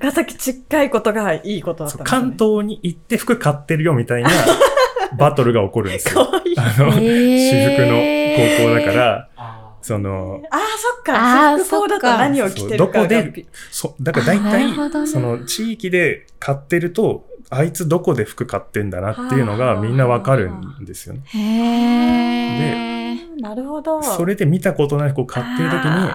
[0.00, 4.30] 高崎ちっかいことがいいことだったね関東に行って服買ってるよみたいな
[5.18, 6.24] バトルが起こるんですよ。
[6.24, 6.54] かわいい。
[6.56, 7.96] あの、私服の
[8.56, 9.28] 高校だから、
[9.82, 11.58] その、ああ、そっか。
[11.58, 21.22] 制服校だと何を着てるかそうどこがでそ、だから大あなるほどね体、その地域で買ってると、あいつどこで服買ってんだなっていうのがみんなわかるんですよね。
[21.26, 24.02] へーなるほど。
[24.02, 26.10] それで見たことない子買ってる時に、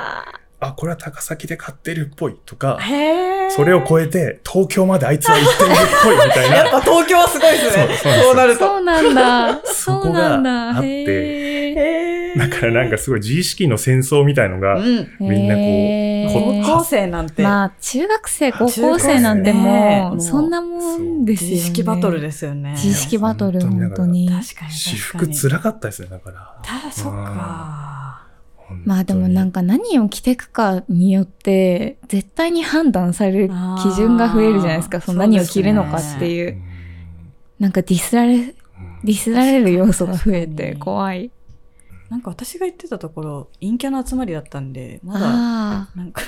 [0.59, 3.49] ああ、これは高崎で買ってるっぽいとかー、へえ。
[3.51, 7.97] それを超えて東京まであいつは行ってるっぽいみたいな、やっぱ東京はすごいですね。
[8.01, 8.59] そうそうなると。
[8.59, 9.61] そうなんだ。
[9.65, 10.77] そそこがうなんだ。
[10.77, 15.09] あってだからなんかすごい自意識の戦争みたいのが、うん。
[15.19, 21.55] みんなこう高校生なんて、まあ、中学生、高校生なんてもう、そんなもんですよね。
[21.55, 22.71] 自意識バトルですよね。
[22.71, 24.29] 自意識バトル、本当に。
[24.29, 24.95] 確かに私。
[24.95, 26.55] 服辛かったですね、だから。
[26.63, 28.16] ただ、そっか。
[28.83, 33.49] まあでもなんか、か何を着てくかによって、絶対に判断される
[33.83, 35.01] 基準が増えるじゃないですか。
[35.01, 36.51] その何を着るのかっていう。
[36.51, 36.55] う。
[36.55, 36.63] ん。
[37.59, 41.31] なんかディスられディスられる要素が増えて怖い。
[42.09, 46.21] なんか私が行ってたところ、陰キャの集まりだったんで、まだ、あなんか、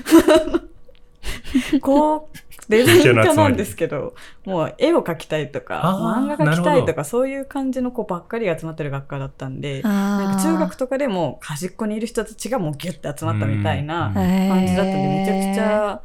[1.82, 2.38] こう、
[2.69, 4.13] デザイン科なんですけど、
[4.45, 15.89] もう絵を描きたいとか、漫画描きたいとか、そういう感じの子ばっかり集まってる学科だったんであ。、なんか中学ととかでも端っこにいる人たちがもうギュッて集まったみたいなうん感じだったんで、めちゃくちゃ。
[15.93, 16.01] ゃ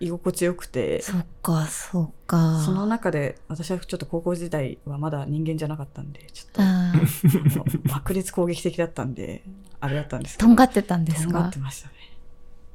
[0.00, 2.60] 居心地よくて、そっか、そっか。
[2.64, 9.42] その中で私はちょっと高校時代はまだ人間じゃなかったんで、ちょっと、爆裂攻撃的だったんで、
[9.80, 10.46] あれだったんですけど。
[10.46, 11.32] とんがってたんですか？
[11.32, 11.94] とんがってましたね。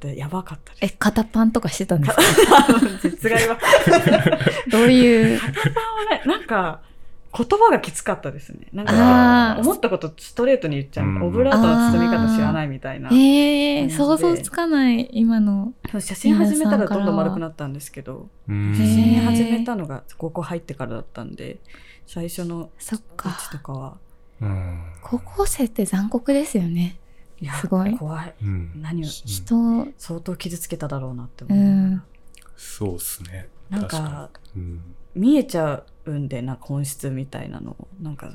[0.03, 0.95] でやばかったえ、です。
[0.99, 2.21] 肩パンとかしてたんですか？
[3.03, 3.57] 実害は。
[4.69, 5.39] どういう？
[6.25, 6.81] なんか、
[7.35, 8.67] 言葉がきつかったですね。
[8.73, 11.07] なんか、思ったことストレートに言っちゃう。
[11.07, 13.09] うんオブラートの包み方知らないみたいな。
[13.11, 15.73] ええー、想像つかない、今の。
[15.99, 21.57] 写真始めたらどんどん丸くなったんですけど、うん写真始めたのが高校入ってからだったんで、
[22.05, 23.29] 最初のそっか。
[23.29, 23.97] うちとかは、
[24.41, 26.97] うん高校生って残酷ですよね。
[27.61, 28.33] すごい怖い。
[28.41, 31.63] うん何を、人、相当傷つけただろうなってう思う。
[31.63, 32.03] ん。
[32.55, 33.49] そうですね。
[33.69, 34.81] なん確かうん
[35.15, 37.87] 見えちゃうんで、なんか本質みたいなのを。
[38.01, 38.31] なんか、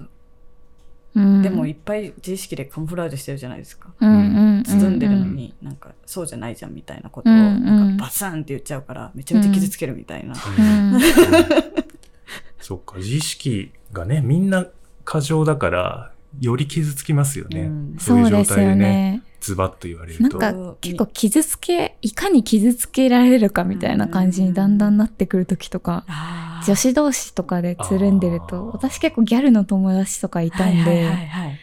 [1.14, 1.42] うん。
[1.42, 3.90] でもいっぱい自意識でカモフラージュしてるじゃないですか。
[4.00, 4.62] うん。
[4.64, 10.34] 包んでるのに、なんかそうじゃないじゃんみたいなことを、なんかバサンって言っちゃうから、めちゃめちゃ傷つけるみたいな。
[10.34, 10.94] うん。
[10.94, 11.00] うん。
[12.60, 14.66] そっか、自意識がね、みんな
[15.04, 17.62] 過剰だから、より傷つきますよね。
[17.62, 17.96] うん。
[17.98, 19.22] そういう状態でね、よね。
[19.40, 20.38] ズバッと言われると。
[20.38, 26.66] なんか結構傷つけ、いかに傷つけられるかみたいな感じにだんだんなってくるときとか、あー。
[26.66, 31.58] 女子同士とかでつるんでると、私結構ギャルの友達とかいたんではいはいはい、はい。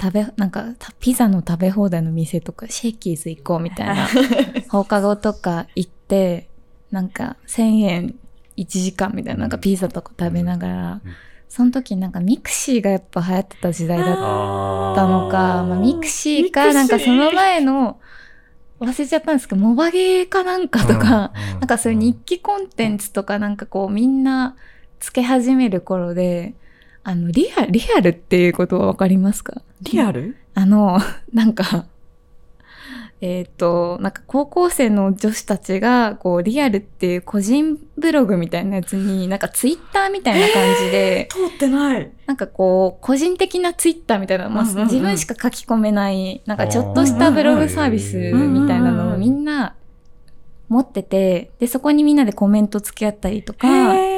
[0.00, 4.08] 食べ、なんかたピザの食べ放題の店とか、シェイキーズ行こうみたいな
[4.70, 6.48] 放課後とか行って、
[6.90, 8.14] なんか1000円
[8.56, 11.12] 1時間みたいな、なんかピザとか食べながらうん、
[11.48, 17.98] その時なんか mixi がやっぱ流行ってた時代だったのか、まあ、 mixi か、なんかその前の、
[18.80, 24.54] 忘れちゃったんですけど、モバゲーかなんかとか、 なんかそういう日記コンテンツとかなんかこうみんな
[25.00, 26.54] つけ始める頃で、
[27.02, 29.62] あの、リアル、リアルっていうことはわかりますか？
[29.82, 30.36] リアル？
[30.54, 31.00] あの、
[31.32, 31.86] なんか、
[33.20, 42.10] えっ、と、なんか高校生の女子たちが、こう、リアルっていう個人ブログみたいなやつに、なんかツイッターみたいな感じで、 通ってない。
[42.26, 44.84] なんかこう、個人的なツイッターみたいな、まあうんうんうん。
[44.84, 49.74] 自分しか書き込めない、なんかちょっとしたブログサービスみたいなのをみんな
[50.68, 54.17] 持ってて、で、そこにみんなでコメント付き合ったりとか、へー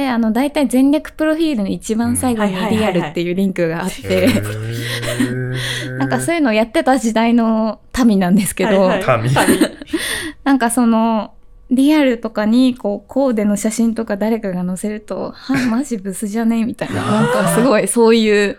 [0.00, 5.52] で、あの、大体全略プロフィールの一番最後にリアルっていうリンクがあっへて、ー。
[5.98, 9.22] なんかそういうのをやってた時代の民なんですけど、はいはい。
[9.22, 9.30] 民。
[10.42, 11.34] なんかその、
[11.70, 16.64] リアルとかに、こう、コーデの写真とか誰かが載せると、は、マジブスじゃね？
[16.64, 17.04] みたいな。
[17.04, 18.56] なんかすごい、そういう、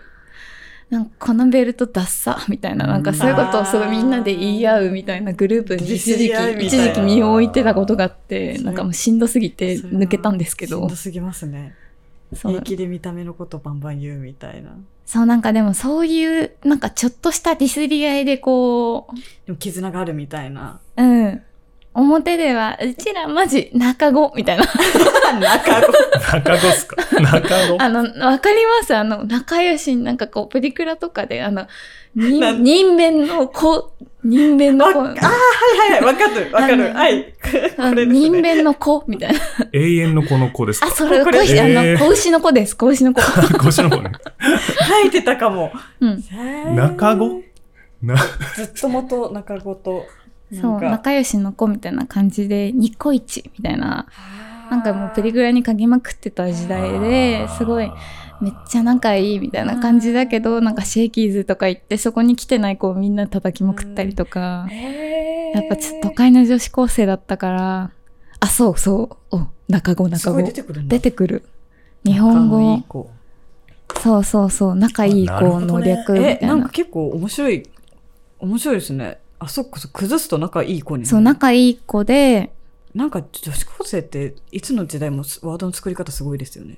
[0.92, 11.74] なんかこのベルトダッサみたいな、なんかそういうことをすごいみんなで言い合うみたいなグループに一時期、一時期身を置いてたことがあって、なんかもうしんどすぎて抜けたんですけどしんど、すぎますね。
[12.34, 14.76] 平気で見た目のことバンバン言うみたいな。
[15.06, 20.78] そうなんかでもそういう、なんかちょっとしたディスり合いでこう、でも絆があるみたいな。
[20.98, 21.42] うん。
[21.94, 24.64] 表では、うちらマジ中子みたいな。
[25.40, 25.92] 仲子。
[26.32, 26.96] 中子っすか？
[27.20, 27.76] 中子？
[27.82, 28.94] あの、わかります？
[28.96, 31.66] あの、仲良しになんかこう、プリクラとかで、あの、
[32.16, 33.92] 人なん人弁の子、
[34.24, 35.20] 人弁の子、わあー、はい
[35.78, 36.92] はいはい、わかる、わかる。
[36.94, 37.34] はい。
[37.78, 38.42] あのこれです人ね。
[38.42, 39.40] 弁の子みたいな。
[39.72, 40.86] 永遠の子の子ですか？
[40.86, 42.76] あ、それ、あえーの、子牛の子です。
[42.76, 43.20] 子牛の子。
[43.58, 44.12] 腰の子ね。
[45.02, 45.72] 書いてたかも。
[46.00, 46.22] うん。
[46.74, 47.42] 中子？
[48.02, 48.16] な、
[48.56, 50.06] ずっと元中子と。
[50.60, 54.06] そう、仲良しの子みたいな感じで、ニコイチみたいな。
[54.70, 57.90] なんかもうプリクラにかけまくってた時代で、すごい、
[58.40, 64.66] めっちゃ仲いいみたいな感じだけど、なんかシェイキーズとか行って、そこに来てない子をみんな叩きまくったりとか。
[65.54, 67.90] やっぱちょっと都会の女子高生だったから、
[68.40, 70.52] あ、そうそう、お、中語、中語すごい出。
[70.52, 70.96] てくるんだ。
[70.96, 71.42] 出てくる。
[72.04, 72.80] 日本語。
[72.88, 73.10] 子
[74.00, 76.48] そうそうそう、仲いい子の略みたえ、いな。
[76.48, 77.62] なんか結構面白い、
[78.40, 79.18] 面白いですね。
[79.44, 81.10] あ、そっか、崩すと仲いい子になる。
[81.10, 82.52] そう、仲いい子で、
[82.94, 86.76] なんか女子高生っていつの時代もワードの作り方すごいですよね。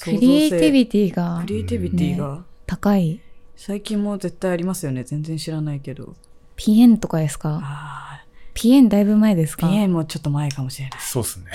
[0.00, 3.20] クリエイティテビティがクリエイティビティが、高い。
[3.56, 5.04] 最近も絶対ありますよね。
[5.04, 6.16] 全然知らないけど。
[6.56, 7.60] ピエンとかですか？
[7.62, 11.00] あピエンだいぶ前ですあ、か PA もちょっと前かもしれない。
[11.00, 11.46] そうっすね。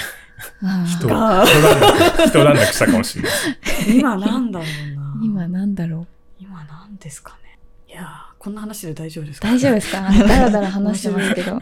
[0.63, 3.31] あ人、一ーあ段落、一段落したかもしれない。
[3.99, 5.19] 今なんだろうな。
[5.21, 6.07] 今なんだろう。
[6.39, 7.59] 今なんですかね。
[7.89, 9.49] いやーこんな話で大丈夫ですか？
[9.49, 10.01] 大丈夫ですか？
[10.01, 11.59] だらだら話してますけど。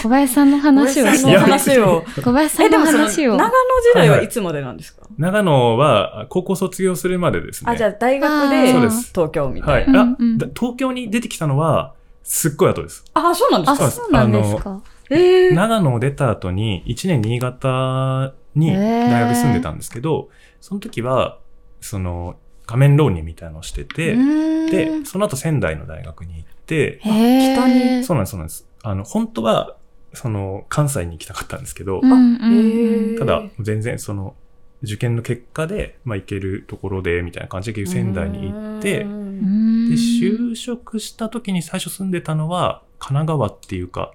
[0.00, 1.80] 小林さんの話を小林さんのして。
[1.80, 2.04] 話を。
[2.22, 3.36] 小林さえ、んの話を。
[3.36, 3.54] 長野時
[3.94, 5.06] 代はいつまでなんですか？
[5.18, 7.72] 長野は高校卒業するまでですね。
[7.72, 9.90] あ、じゃあ大学でそうです東京みたはいい。
[9.90, 10.16] な。
[10.54, 13.04] 東京に出てきたのは、すっごい後です。
[13.12, 14.80] あ、そうなんですあ、かそうなんですか？
[15.10, 15.50] ええ。
[15.52, 20.28] 長野を出た後に、1年新潟に大学住んでたんですけど、
[20.60, 21.38] その時は、
[21.80, 22.36] その、
[22.70, 28.04] 画面浪人みたいなのをしてて、で、その後仙台の大学に行って、北に。
[28.04, 28.68] そうなんです、そうなんです。
[28.84, 29.76] あの、本当は、
[30.14, 34.36] その、関西に行きたかったんですけど、うんただ、全然その、
[34.84, 44.12] 受験の結果で、まあ行けるところで、みたいな感じで仙台に行ってで、就職した時に最初住んでたのは、神奈川っていうか、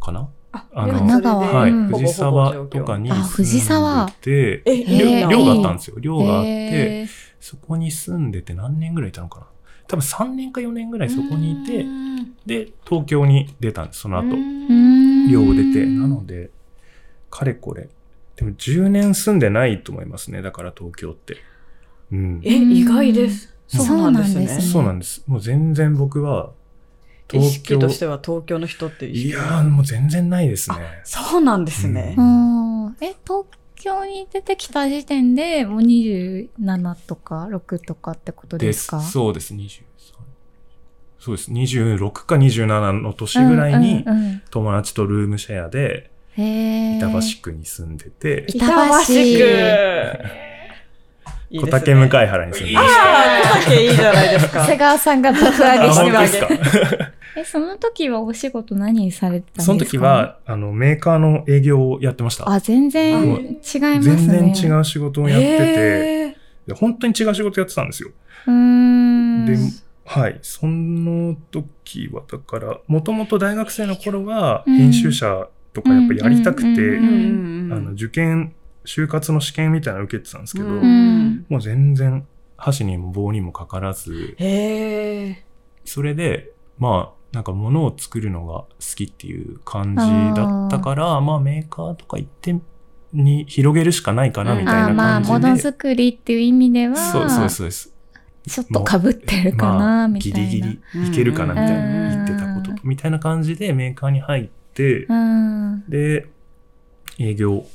[0.00, 0.28] かな？
[0.52, 4.08] ああのでもそれではい、うん藤沢とかにあ藤沢。
[4.08, 4.84] 住んでて、
[5.28, 5.96] 寮があったんですよ。
[6.00, 7.06] 寮があって、
[7.40, 9.46] そこに住んでて何年ぐらいいたのかな
[9.88, 11.84] 多分3年か4年ぐらいそこにいて、
[12.46, 14.36] で、東京に出たんです、その後。
[14.36, 15.84] うん寮を出て。
[15.86, 16.50] なので、
[17.30, 17.88] かれこれ。
[18.36, 20.42] でも10年住んでないと思いますね。
[20.42, 21.36] だから東京って。
[22.12, 22.40] うん。
[22.44, 23.54] え、意外です。
[23.68, 24.46] そうなんですね。
[24.60, 25.22] そうなんです。
[25.26, 26.52] もう全然僕は、
[27.32, 27.64] 意東京。
[27.74, 30.76] 識としては東京の人っていう意識いやー、もう全然ないですね。
[31.04, 32.22] そうなんですねう。
[32.22, 33.44] んえ、東
[33.80, 39.00] 京に出てきた時点でもう27とか6とかってことですか？
[39.00, 39.54] そうです。
[39.54, 39.82] 23。
[41.18, 41.50] そうです。
[41.50, 44.04] 26か27の年ぐらいに
[44.50, 48.66] 友達とルームシェアで板橋区に住んでて、板
[49.06, 49.14] 橋
[51.52, 53.02] 小竹向原に住んでました。
[53.02, 53.06] あ
[53.56, 54.64] あ、小竹いいじゃないですか。
[54.70, 56.40] 瀬川さんが爆上げあ、してま本当ですす
[56.96, 57.10] か？
[57.36, 59.64] え、その時はお仕事何されてたんですか？
[59.64, 62.50] その時、は、あの、メーカーの営業をやってました。
[62.50, 64.00] あ、全然違いますね。
[64.00, 68.10] 全然違う仕事をやってて、へーで本当に違う仕事やってたんですよ。
[68.46, 69.46] うーん。
[69.46, 69.56] で、
[70.04, 70.38] はい。
[70.42, 76.70] その時は、だから、もともと大学生の頃は、うん編集者とかやっぱやりたくて、あ
[77.80, 84.36] の、受験、就活の試験みたいなの受けてたんですけど、うんもう全然、箸にも棒にもかからず。
[85.84, 89.96] それで、まあ、なんか物を作るのが好きっていう感じ
[90.34, 92.56] だったから、まあメーカーとか行って、
[93.12, 95.32] に広げるしかないかなみたいなあーまあ、感じで。
[95.34, 97.92] ものづくりっていう意味では、そうそうそうです。
[98.48, 100.38] ちょっと被ってるかな、まあみたいな。
[100.38, 105.84] ギリギリいけるかなみたいうんな言ってたことと、みたいな感じでメーカーに入って、うん。
[105.88, 106.26] で、
[107.18, 107.66] 営業を、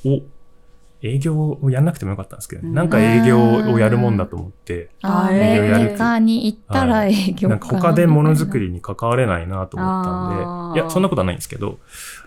[1.06, 8.66] 営業をやんなくてもよかったんですけど、うんなんか営業をやるもんだと思って、あーあー営業やるメーカーに行ったら営業なんか他でものづくり。
[8.66, 11.78] りに関われないなと思ったんで、いや、そんなことはないんですけど、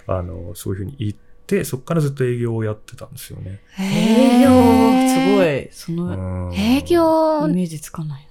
[0.08, 1.14] あの、そういうふうに言っ
[1.48, 3.60] て、そこからずっと営業をやってたんですよね。
[3.80, 4.52] 営業、
[5.08, 5.64] すごい。
[5.64, 5.68] い。
[5.72, 7.48] その、うん営業？
[7.48, 8.28] イ、メージつかない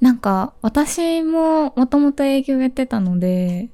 [0.00, 3.68] なんか、私ももともと営業やってたので、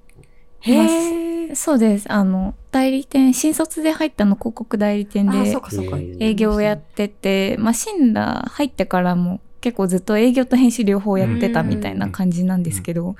[0.66, 0.72] な。
[0.74, 1.54] へえ。
[1.54, 2.10] そうです。
[2.10, 5.38] あの、代理店、新卒で入ったの広告代理店あ、で。
[6.20, 13.14] 営業をやってて、まあ、信羅入ってからも結構ずっと営業と編集両方やってたみたいな感じなんですけど、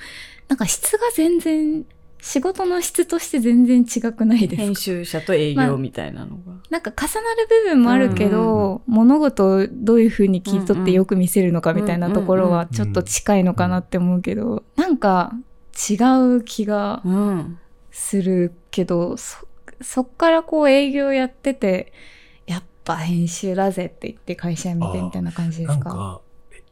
[0.49, 1.85] なんか質が全然、
[2.23, 6.53] 仕事の質として全然違くないです編か集者と営業みたいなのが。
[6.71, 15.35] なんか重なる部分もあるけど、物事をどういう風に切り取ってよく見せるのかみたいなところはちょっと近いのかなって思うけど、なんか
[15.91, 15.97] 違
[16.37, 17.59] う気がうん。
[17.93, 19.47] するけど、そ、
[19.81, 21.93] そっからこう営業やってて、
[22.47, 25.75] やっぱ編集だぜって言って会社辞めてみたいな感じですか？
[25.75, 26.21] なんか、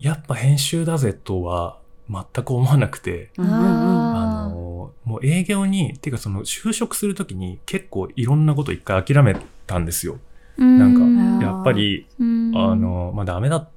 [0.00, 1.78] やっぱ編集だぜとは
[2.08, 4.16] 全く思わなくて、うんうんうん。
[4.16, 10.18] ああの、もう営業に、っていうかその就職するときに結構いろんなこと一回諦めたんですよ。
[10.58, 10.82] ーうん。
[10.82, 11.42] あー。
[11.44, 12.52] やっぱり、うん。
[12.56, 13.68] あの、まあ、ダメだ、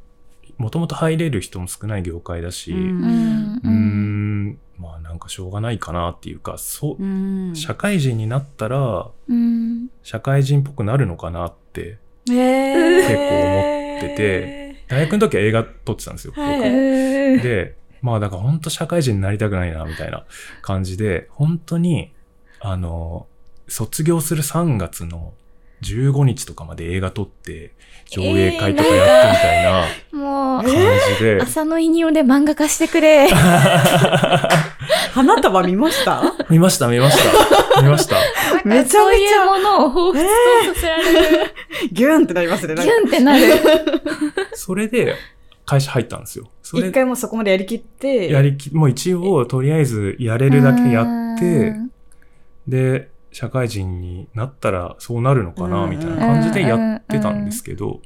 [0.57, 3.61] もともと入れる人も少ない業界だし、ううん。
[3.63, 3.69] う
[4.77, 7.55] まあなんかしょうがないかなっていうか、そう、うん。
[7.55, 11.97] 社会人になったら、うん社会人っぽくなるのかなって。
[12.25, 16.33] 結構思ってて、大学の時は映画撮ってたんですよ。
[16.35, 16.61] はい
[17.41, 20.25] で、まあだから本当社会人になりたくないな、みたいな
[20.61, 22.13] 感じで、本当に、
[22.59, 23.27] あの、
[23.67, 25.33] 卒業する3月の
[25.81, 27.73] 15日とかまで映画撮って、
[28.09, 30.71] 上映会とかやってみたいなもう、感
[31.17, 33.27] じで、朝の引用で漫画化してくれ。
[35.13, 36.21] 花束見ました？
[36.49, 37.17] 見ました、見まし
[37.75, 37.81] た。
[37.81, 38.15] 見ました。
[38.65, 40.23] めちゃめちゃそういうものを彷彿
[40.73, 41.53] とさせられる。
[41.91, 42.75] ギュンってなりますね。
[42.75, 43.43] ギなんかュンってなる。
[44.53, 45.15] それで、
[45.65, 46.49] 会社入ったんですよ。
[46.61, 51.03] それ一回もそこまでやりきって、やりき、もう一応、とりあえずやれるだけや
[51.35, 51.73] って、
[52.67, 55.89] で、社会人になったらそうなるのかな、うん。
[55.89, 58.01] みたいな感じでやってたんですけど、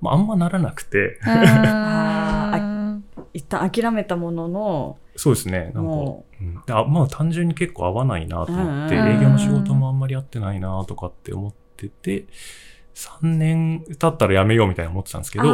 [0.00, 2.98] まあ、あんまならなくて、 あ
[3.32, 5.64] 一旦諦めたものの、そうですね。
[5.66, 6.44] なんか、もう。
[6.44, 9.06] ん、あまあ単純に結構合わないなと思って、うん。
[9.06, 12.26] うん営業の仕事もあんまり合ってないなとかって思ってて、
[12.94, 15.44] 3年経ったら辞めようみたいな思ってたんですけど、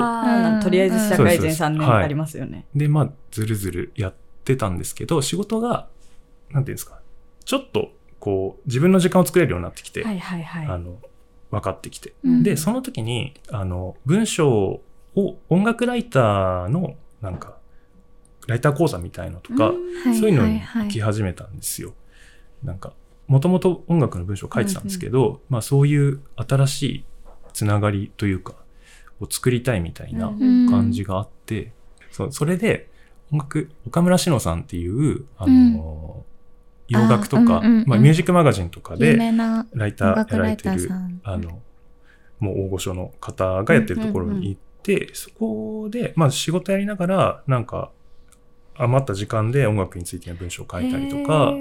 [0.63, 1.63] とりあえず社会人そうですそうです。
[1.63, 2.05] 3年はい。
[2.05, 2.65] ありますよね。
[2.75, 4.15] で、まあ、ずるずるやっ
[4.45, 5.89] てたんですけど、仕事が、
[6.51, 7.01] なんていうんですか、
[7.45, 10.67] ちょっと、こう、自分の時間を作れるようになってきて、はいはいはい。
[10.67, 10.99] あの、
[11.51, 12.15] 分かってきて。
[12.25, 14.81] うんで、その時に、あの、文章
[15.15, 17.57] を音楽ライターの、なんか、
[18.47, 19.73] ライター講座みたいのとか、は
[20.11, 21.95] いそういうのに行き始めたんですよ。
[22.63, 22.93] なんか、
[23.27, 27.05] もともと音楽の文章を書いてたんですけど、まあそういう新しい
[27.53, 28.55] つながりというか、
[29.21, 31.73] を作りたいみたいなうん感じがあって、
[32.11, 32.89] そうそれで、
[33.31, 36.25] 音楽、岡村志乃さんっていう、あの、
[36.89, 40.91] 洋楽とか、あうんうんうんまあミュージックマガジンとか有で、ライターやられてる。
[41.23, 41.61] あの、
[42.41, 47.91] もう大御所の方がやってるところに行って、そこで、まあ仕事やりながら、なんか、
[48.77, 51.53] 余った時間で音楽についての文章を書いたりとか、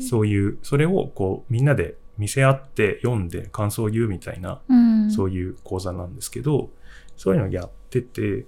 [0.00, 5.10] そういう、それをこう、みんなで見せ合って読んで感想を言うみたいな、うん。
[5.10, 6.70] そういう講座なんですけど、
[7.16, 8.46] そういうのをやってて、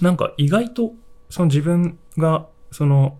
[0.00, 0.94] なんか意外と、
[1.28, 3.18] その自分が、その、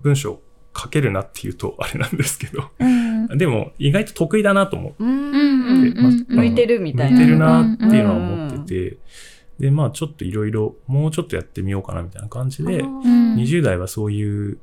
[0.00, 0.42] 文章を
[0.76, 3.26] 書けるなっていうとあれなんですけど、うん。
[3.38, 7.16] でも意外と得意だなと思ってうんうんうんまあうん向いてるみたいな。
[7.16, 8.98] 向いてるなっていうのは思ってて、
[9.58, 14.58] で、まあちょっといろいろ、もうちょっとやってみようかなみたいな感じで、うん20代はそういう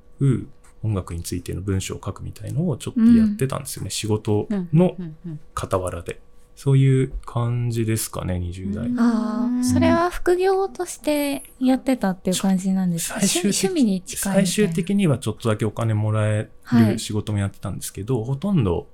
[0.84, 3.89] 音楽についての文章を書くみたいのをちょっとやってたんですよね。
[3.89, 6.22] 仕事のうんうん傍らで。
[6.62, 8.88] そういう感じですかね、20代。
[8.88, 13.22] うんああ、それは副業としてやってたっていう感じなんですか？
[13.22, 14.47] 最終的趣味に近いみたいな。
[14.49, 18.88] 最終的にはちょっとだけお金もらえはいる仕事もやってたんですけど、ほとんど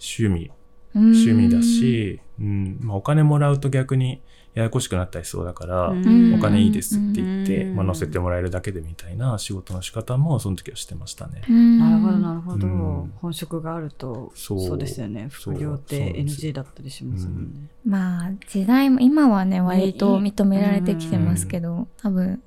[0.00, 0.50] 趣味、
[0.96, 4.20] 趣趣味だ、し、うんまあ、お金もらうと逆に
[4.56, 11.42] ややこしくなったりしそうだから、うんお金いいですって言って、うんまあ、乗せてもらえるだけでみたいな仕事の仕方もその時はしてましたね。
[11.48, 13.12] ななるほど、なるほどうん。
[13.16, 15.28] 本職があると、そうですよね。
[15.30, 17.68] 副業って NG だったりしますもんね。
[17.84, 22.42] まあ、時代も、今はね、割と認められてきてますけど、多分、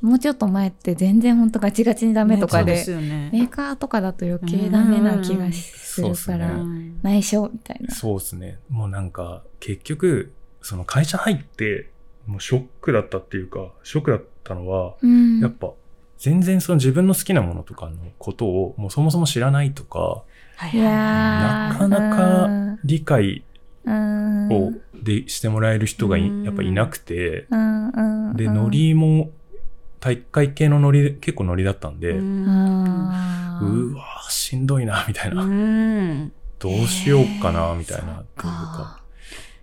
[0.00, 3.30] もうちょっと前って全然本当ガチガチにダメとかで、ね。
[3.34, 7.94] メーカーとかだと余計ダメな気がするかうら、ん内緒みたいな。
[7.94, 8.60] そうですね。
[8.70, 10.32] もうなんか、結局、
[10.68, 11.88] その会社入って、
[12.26, 15.40] もうショックだったっていうか、ショックだったのは、うん。
[15.40, 15.70] やっぱ、
[16.18, 20.24] 全然その自分の好きなものとかのことをもうそもそも知らないとか、
[20.74, 23.44] なかなか理解
[23.86, 28.36] うん、をでしてもらえる人がやっぱいなくて、うん、うん。
[28.36, 29.30] で、ノリも、
[30.00, 35.42] 大会系のノリで、結構ノリだったんで、うわーしんどいな、みたいな。
[35.42, 38.16] うんどうしようかな、みたいな。
[38.16, 38.97] そっっていうかか。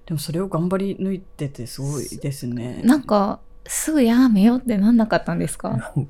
[0.05, 2.81] でもそれを頑張り抜いててすごいですね。
[2.83, 5.69] なんか、すぐやめようってなんなかったんですか？
[5.69, 6.07] なん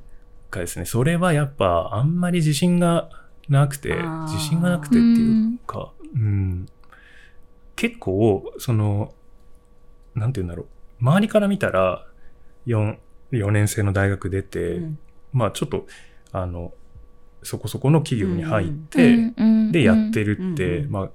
[0.50, 3.10] かですね、それはやっぱあんまり自信が
[3.48, 3.96] なくて
[4.28, 6.66] 自信がなくてっていうか、うん、
[7.76, 9.14] 結構、その、
[10.14, 10.68] なんて言うんだろう。
[11.02, 12.06] 周りから見たら、
[12.68, 12.98] 4、
[13.32, 15.00] 4年生の大学出て、うん。
[15.34, 15.88] まあちょっと、
[16.32, 16.74] あの、
[17.44, 21.10] そこそこの企業に入って、うんでやってるって、まあ、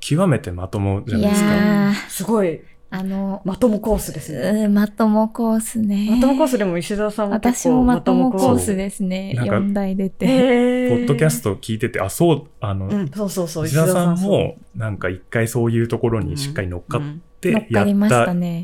[0.00, 2.08] 極めてまともじゃいないですか。
[2.08, 2.60] すごい、
[2.92, 4.64] あの、まともコースですね。
[4.64, 6.08] うんまともコースね。
[6.10, 9.34] まともコースでも石澤さんも私もまともコースでですね。
[9.34, 10.26] なんか4代出て。
[10.26, 13.66] へポッドキャスト聞いてて、あ、そう、あの、うん、そうそうそう。
[13.66, 17.86] 石田さんそうも、なんか一回そういうところにしっかり乗っかっうんて、乗っやっ。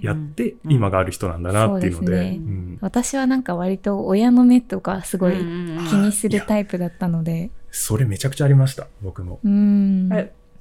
[0.03, 2.41] やって、うん今がある人なんだなっていうので、
[2.81, 7.51] 私はなんか割と親の目とかすごい気うんにするタイプだったので。
[7.71, 9.39] それめちゃくちゃありました、僕も。
[9.45, 10.09] うん。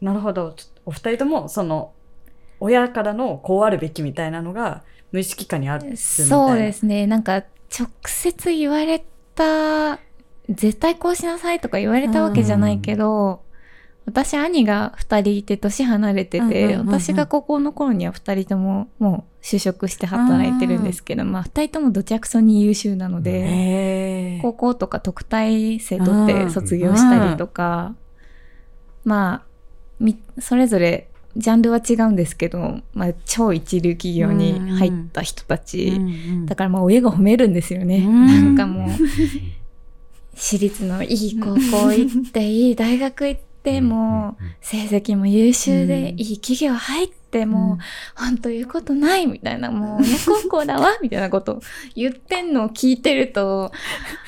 [0.02, 0.56] えなるほど。
[0.86, 1.94] お二人とも、その、
[2.60, 5.98] 親からのこうあるべきみたいなのが、無意識下にあるみたいな。
[5.98, 7.08] そうですね。
[7.08, 7.44] なんか、
[7.78, 9.04] 直接言われ
[9.36, 10.00] た、
[10.50, 13.42] 絶対こうしなさいとか言われたわけじゃないけど、
[14.06, 27.96] 私、兄が二人いて年離れてて、うんうんうんうん私が高校の頃には二人とももう就職して働いてるんですけど、まあ二人ともどちゃくそに優秀なので、高校とか特待生取って卒業したりとか、
[29.04, 29.55] まあ、み、
[30.40, 36.08] それぞれジャンルは違うんですけど、まあ、超一流企業に入った人たち、うんう
[36.44, 36.46] ん。
[36.46, 37.98] だからまあ親が褒めるんですよね。
[37.98, 38.26] うん。
[38.26, 38.90] なんかもう、
[40.34, 46.20] 私立のいい高校行って、いい大学行って、もう、成績も優秀で、うん。
[46.20, 51.62] いい企業入って、もう、本当言うことないみたいな、もう親孝行だわみたいなこと
[51.96, 53.74] 言ってんのを聞いてると、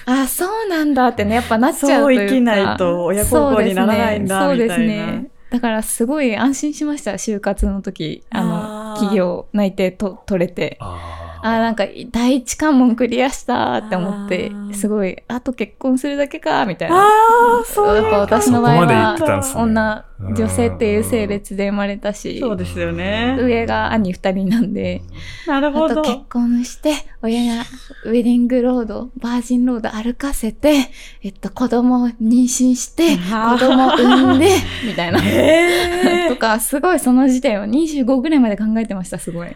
[0.05, 2.22] あ、そうなんだってね、やっぱなっちゃうというか。
[2.22, 4.76] そう生きないと親孝行にならないんだみたいな。
[4.76, 5.36] そうですね。
[5.49, 8.23] だからすごい安心しました、就活の時。
[8.29, 10.77] あの、企業内定と取れて。
[10.79, 23.38] ああーなんか第一関門クリアしたって思ってすごいあと結婚するだけかみたいなああ、そうやっぱ私の場合はね女女性っていう性別で生まれたしそうですよね。
[23.39, 25.03] 上が兄二人なんで
[25.45, 26.01] なるほど。
[26.01, 27.63] あと結婚して親が
[28.05, 30.89] ウェディングロードバージンロード歩かせて、
[31.21, 34.49] えっと、子供を妊娠して子供産んで
[34.85, 35.19] みたいな。
[35.21, 39.49] へ とか、すごいその時点は25ぐらいまで考えてました、すごい。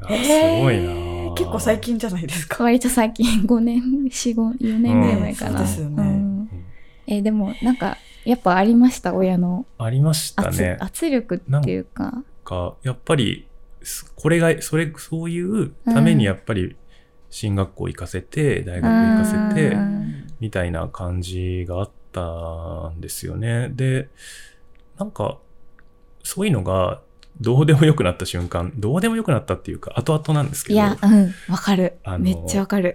[0.00, 0.12] あす
[0.62, 2.64] ごいなー結構最近じゃないですか。
[2.64, 5.50] 割と最近、5年、4、5、4年ぐらい前かな。
[5.50, 6.48] うんそうですよねん
[7.06, 10.76] えーでも、なんか、やっぱありました、親のありました圧,、ね。
[10.80, 12.22] 圧力っていうか。
[12.44, 13.46] か、やっぱり、
[13.82, 16.76] すこれが、それ、そういうためにやっぱり、
[17.30, 23.70] 進学校行かせて、大学行かせてう、んみたいな感じがあったんですよね。
[23.70, 24.08] で、
[24.98, 25.38] なんか、
[26.22, 27.00] そういうのが、
[27.40, 32.94] どうでもよくなった瞬間、どうでもよくなったっていうか、後々なんですけど、いや、うん、わかるめっちゃわかる。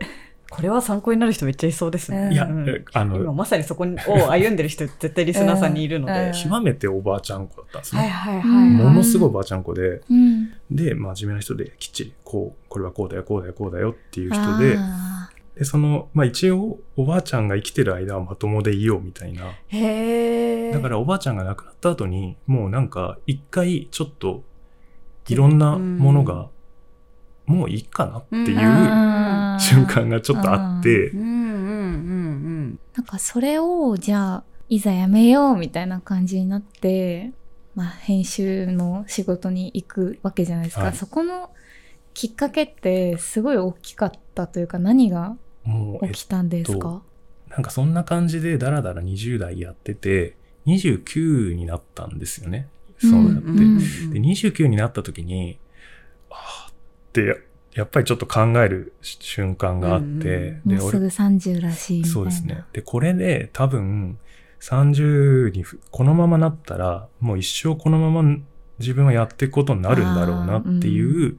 [0.54, 2.18] これは参考になる人めっちゃいそうですね。
[2.18, 6.14] うんいや、うんえあ今の、まさにそこを歩んでる人絶対リスナーさんにいるので。
[6.14, 8.02] うんうん極めておばあちゃん子だったんですね。
[8.02, 10.52] はいはいうんものすごいおばあちゃん子で、うん。
[10.70, 19.52] で、真面目な人できっちり、こう、これはこうだよ、こうだよ、こうだよっていう人で、あで、その、まあ一応、おばあちゃんが生きてる間はまともでいようみたいな。
[19.68, 20.72] へえ。
[20.72, 24.44] だからおばあちゃんが亡くなった後に、もうなんか、一回ちょっと、
[25.28, 26.50] いろんなものが、
[27.46, 28.58] もういいかなっていう
[29.60, 31.10] 瞬間がちょっとあって。
[31.10, 31.20] う、ん。
[31.20, 31.28] うん。
[31.28, 31.30] う
[32.72, 32.80] ん。
[32.96, 33.06] なん。
[33.06, 37.32] かそれを、じゃあ、いざやめようみたいな感じになって、
[37.76, 40.86] まあ、編集の仕事に行くわけじゃないですか。
[40.86, 40.94] はい。
[40.94, 41.52] そこの
[42.14, 47.02] きっかけってすごい大きかったというか、何がもう、え起きたんですか、
[47.50, 50.36] なんかそんな感じでダラダラ20代やってて、
[50.66, 52.68] 29になったんですよね。
[52.98, 53.42] そうやって。
[53.42, 53.80] うんうん
[54.12, 55.60] で、29になった時に、
[56.30, 56.74] ああっ
[57.12, 57.42] て、
[57.74, 62.14] やっぱりちょっと考える瞬間があって、うんで、もうすぐ30らしいみたいな。
[62.14, 62.64] そうですね。
[62.72, 64.20] で、これで多分、
[64.60, 68.38] 30にふこのままなったら、もう一生このまま
[68.80, 71.38] 自分はやっていくことになるんだろうなっていう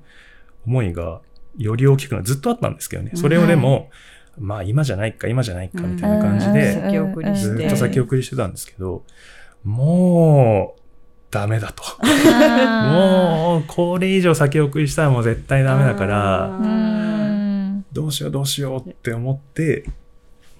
[0.66, 1.22] 思いが
[1.56, 2.24] より大きくなる。
[2.24, 3.12] ずっとあったんですけどね。
[3.14, 3.90] それをでも、
[4.38, 9.02] まあ今じゃないか、今じゃないかみたいな感じうんで、ずっと先送りしてたんですけど、
[9.64, 10.80] もう、
[11.30, 11.82] ダメだと。
[12.04, 16.50] あもう、これ以上先送りしたらもう絶対ダメだから。
[17.92, 19.84] どうしようどうしようって思って、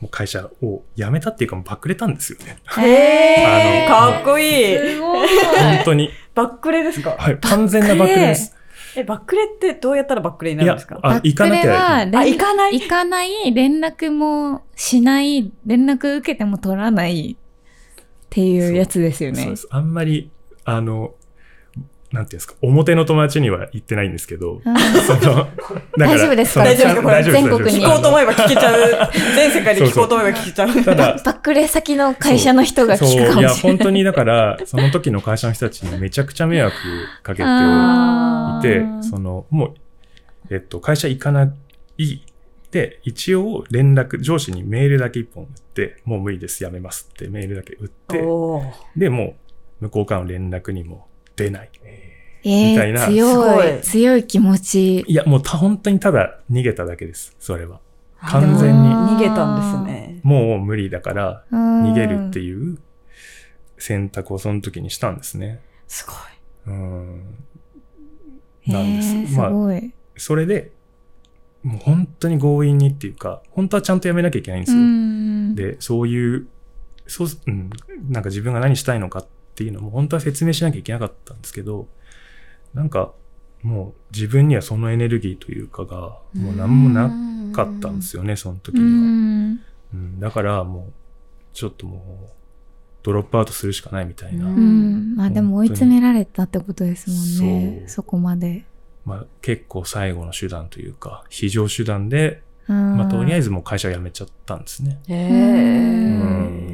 [0.01, 2.59] もう会社を辞めたっていうかもうバックれたんですよね。
[2.79, 3.87] へえ。
[3.89, 4.77] あのかっこいい。
[4.77, 5.29] すごい。
[5.29, 6.11] 本当に。
[6.35, 7.17] バックレですか？
[7.19, 8.55] はい、完全なバックれです。
[8.97, 11.79] え、バックレってどうやったらバックレにないるんやですか、あ、行かなきゃいけない。
[11.79, 12.81] あ行かない？
[12.81, 19.57] 行かない、連絡もしない、連絡受けても取らないっていうやつですよねそうで。
[19.57, 19.67] す。
[19.71, 20.31] あんまり、
[20.65, 21.15] あの、
[22.15, 24.63] なんていうんですか、表の友達には言ってないんですけど、
[25.99, 26.65] 大丈夫ですか？
[26.65, 27.33] 大丈夫ですか？
[27.33, 29.11] 全国に聞こうと思えば聞けちゃう。
[29.35, 30.85] 全世界で聞こうと思えば聞けちゃう。
[30.85, 33.77] ただ、バックレ先の会社の人がそう、聞くかいや、もしれない。
[33.79, 36.77] 本当にだから、その時の会社の人たちにめちゃくちゃ迷惑
[37.25, 39.75] かけてあいてー、その、もう、
[40.51, 41.53] えっと、会社行かな
[41.99, 42.25] い。
[42.71, 48.23] で、一応連絡、上司にメールだけ一本打って、もう無理です、やめますってメールだけ打って、
[48.97, 49.37] で、も
[49.81, 51.07] う、向こうからの連絡にも
[51.37, 51.71] 出ない。
[52.47, 55.05] えみたいなー、強いい、強い気持ち。
[55.07, 57.81] いや、もうた、本当にただ逃げただけです、それは。
[58.21, 60.21] あ完全に逃げたんですね。
[60.23, 62.79] もう無理だから、逃逃げるってういう
[63.79, 65.61] 選択をその時にしたんですね。
[65.89, 66.75] すごい。
[66.75, 67.17] うん。
[67.21, 67.37] ん。
[68.67, 69.95] なんですえー、すまあごい。
[70.17, 70.73] それで、
[71.63, 74.83] もう本当に強引にっていうか、本当はちゃんとやめなきゃいけないんでうすよ。
[74.83, 75.55] ん。
[75.55, 76.47] で、そういう、
[77.07, 77.71] そう、うん、
[78.09, 81.89] なんか自分が何したいのかっていうのも本当は説明しなきゃいけなかったんですけど、
[82.75, 83.13] なんか
[83.65, 87.09] もう自分にはそのエネルギーというかが、もう何もな
[87.55, 88.91] かったんですよね、その時うには。
[88.91, 89.61] ん。
[89.95, 90.93] うん、だからもう、
[91.55, 92.29] ちょっともう、
[93.03, 94.45] ドロップアウトするしかないみたいな。
[94.45, 95.17] うんうん。
[95.17, 97.79] まあでも追い詰められたってことですもんね。
[97.81, 98.67] そうそこまで。
[99.07, 102.99] まあ結構最後の手段というか、非常手段で、うん。
[102.99, 103.47] まあとりあえず。
[103.47, 105.01] ずもう会社を辞めちゃったんですね。
[105.09, 106.74] へんーですよで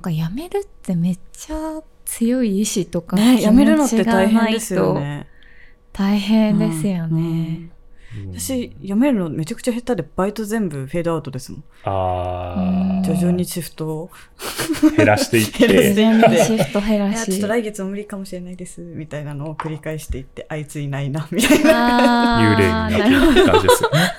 [0.00, 5.26] なんか辞めるってめっちゃ強い意志とか、ね、気やめるのって大変ですよね。
[5.92, 7.20] と大変ですよね。
[7.20, 7.22] う
[7.66, 7.72] ん
[8.32, 11.64] 私、やめるのめちゃくちゃ下手で、バイト全部フェードアウトですもん。
[11.84, 14.10] あ徐々にシフトを。
[14.92, 17.30] あ、減らしていっ減らしてて、いってシフト減いや、らし。
[17.30, 22.56] ちょっと来月も無理かもしれないです、みたいなのを繰り返していって、あいついないな、みたいな。
[22.56, 24.12] 幽霊になっていく感じですよね。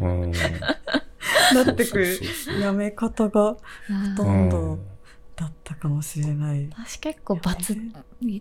[0.00, 0.32] うん。
[1.54, 2.02] なってく
[2.62, 3.52] やめ方が。
[3.52, 3.58] ほ
[4.16, 4.78] どどんど
[5.84, 6.66] かもしれない。
[6.70, 7.76] 私結構バツっ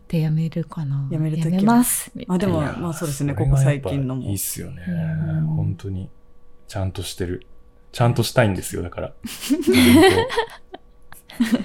[0.08, 1.10] てやめるかな。
[1.12, 2.10] やめる時やめます。
[2.30, 4.92] あでもまあそうですねここ最近のもいいっすよねう
[5.42, 5.46] ん。
[5.48, 6.10] 本当に。
[6.70, 7.46] ちゃんとしてる。
[7.92, 9.14] ちゃんとしたいんですよ、だから。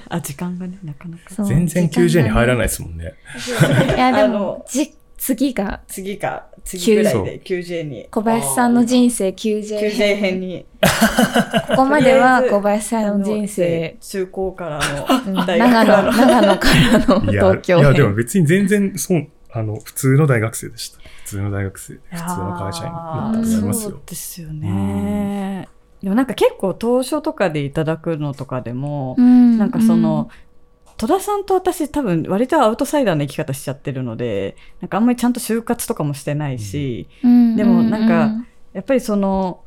[0.09, 1.45] あ時間がねなかなか。
[1.45, 2.69] 全然 9J に入らないい。
[2.69, 3.15] ですもんね。
[3.95, 10.17] いや、でもあの、じ、次が、次か次ぐらいで 9J に小林さんの人生 9J 9J 編。
[10.17, 10.67] 編に
[11.69, 14.81] ここまでは小林さんの人生、中高から
[15.27, 18.17] うんの大長野、学からの長野からのいや、東京いや、でも編。
[18.17, 20.99] 別に全然、そう、あの、普通の大学生でした。
[21.25, 22.99] 普通の大学生で、普通の会社員だ
[23.31, 24.03] ったと思いますそうよ。
[24.07, 25.69] ですよね。
[26.03, 30.31] でもなんか結構当初とかでいただくのとかでも、うんなんかその、、
[30.99, 37.57] 戸田さんと私多分割とアウトサイダーな生き方しちゃってるので、なんかあんまりちゃんと就活とかもしてないし、うん。
[37.57, 39.63] でもなんか、やっぱりその、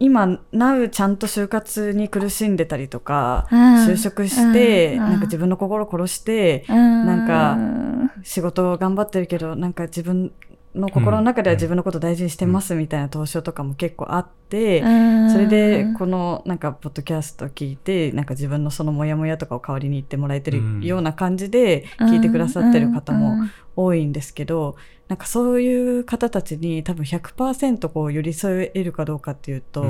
[0.00, 3.58] 今、なうちゃんと就活に苦しんでたりとか、うん。
[3.86, 4.98] 就職して、うん。
[4.98, 10.32] なんか自分の心殺して、ななんか仕事頑張ってるけど、なんか自分
[10.76, 23.36] の心の中では自分のこと大事にしてますみたいな投書とかも結構あって、それでこのなんかポッドキャスト聞いてなんか自分のそのモヤモヤとかを代わりに言ってもらえてうんるような感じで聞いてくださってる方も
[23.74, 24.76] 多いんですけど
[25.08, 29.82] なんかそういう方たちに多分100%こう寄り添えるかどうかっていうと、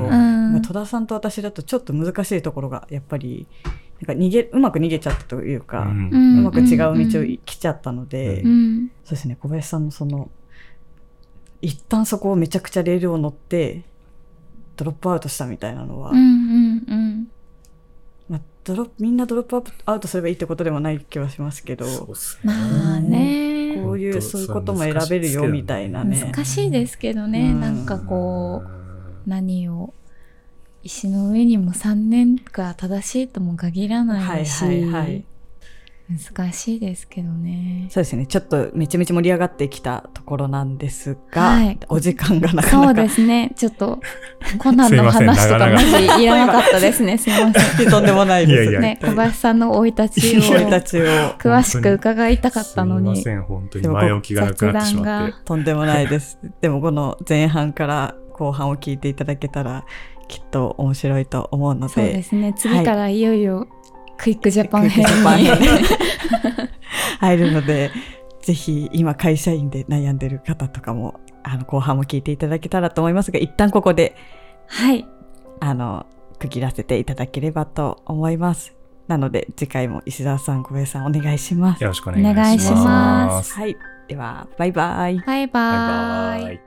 [0.65, 3.47] 戸田さんと私だとちょっと難しいところがやっぱり
[3.99, 8.91] なんか逃げうまく逃げちゃったというか、ううんまく違う道を来ちゃったので、ううん。
[9.03, 10.29] そうですね小林さんのその
[11.61, 13.83] 一旦そこをめちゃくちゃレールを乗って
[14.75, 17.27] ドロップアウトしたみたいなのは、うんうんうん。
[18.29, 21.85] まあ、ドロみんなドロップアウトすればいいってことでもない気はしますけど。
[22.43, 23.81] まあね。
[23.83, 26.31] こういうそういうことも選べるよみたいなね。
[26.33, 27.59] 難しいですけどね、うん。
[27.59, 29.93] なんかこう何を
[30.83, 35.25] 石の上にも3年が正しいとも限らないし、はいはいはい
[36.09, 37.87] 難しいですけどね。
[37.89, 43.51] そうですねちょっとめちゃめちゃ盛り上がってきたところなんですが、はいお時間がなかそうなかですね。
[43.57, 43.99] ちょっと、
[44.57, 47.17] コナンの話とかマ長々ジいらなかったですね。
[47.17, 47.89] すいません。
[47.89, 50.41] とんでもないですいやいやね、小林さんの生い立ちを
[51.37, 53.43] 詳しく伺いたかったのにすいませ。
[53.43, 55.35] ん、本当に前置きがなくなってしまって。
[55.43, 56.39] とんでもないです。
[56.61, 59.83] でもこの前半から後半を聞いていただけたら
[60.27, 61.93] きっと面白いと思うので。
[61.93, 62.53] そうですね。
[62.55, 63.67] 次からいよいよ、
[64.17, 65.11] クイックジャパン編に。
[65.45, 65.57] 編
[67.19, 67.91] 入るので、
[68.41, 74.15] ぜひ今会社員で悩んでる方とかも、あの後半も聞いていただけたらと思いますが、一旦ここで、
[74.67, 75.07] はい。
[75.59, 76.05] あの、
[76.39, 78.75] 区切らせていただければと思います。
[79.07, 81.81] なので次回も石澤さん、小林さんお願いします。
[81.83, 82.41] よろしくお願いします。
[82.41, 83.77] お願いしますはい。
[84.07, 85.19] では、バイバイ。
[85.19, 86.45] バイババイーイ。
[86.45, 86.66] バイ。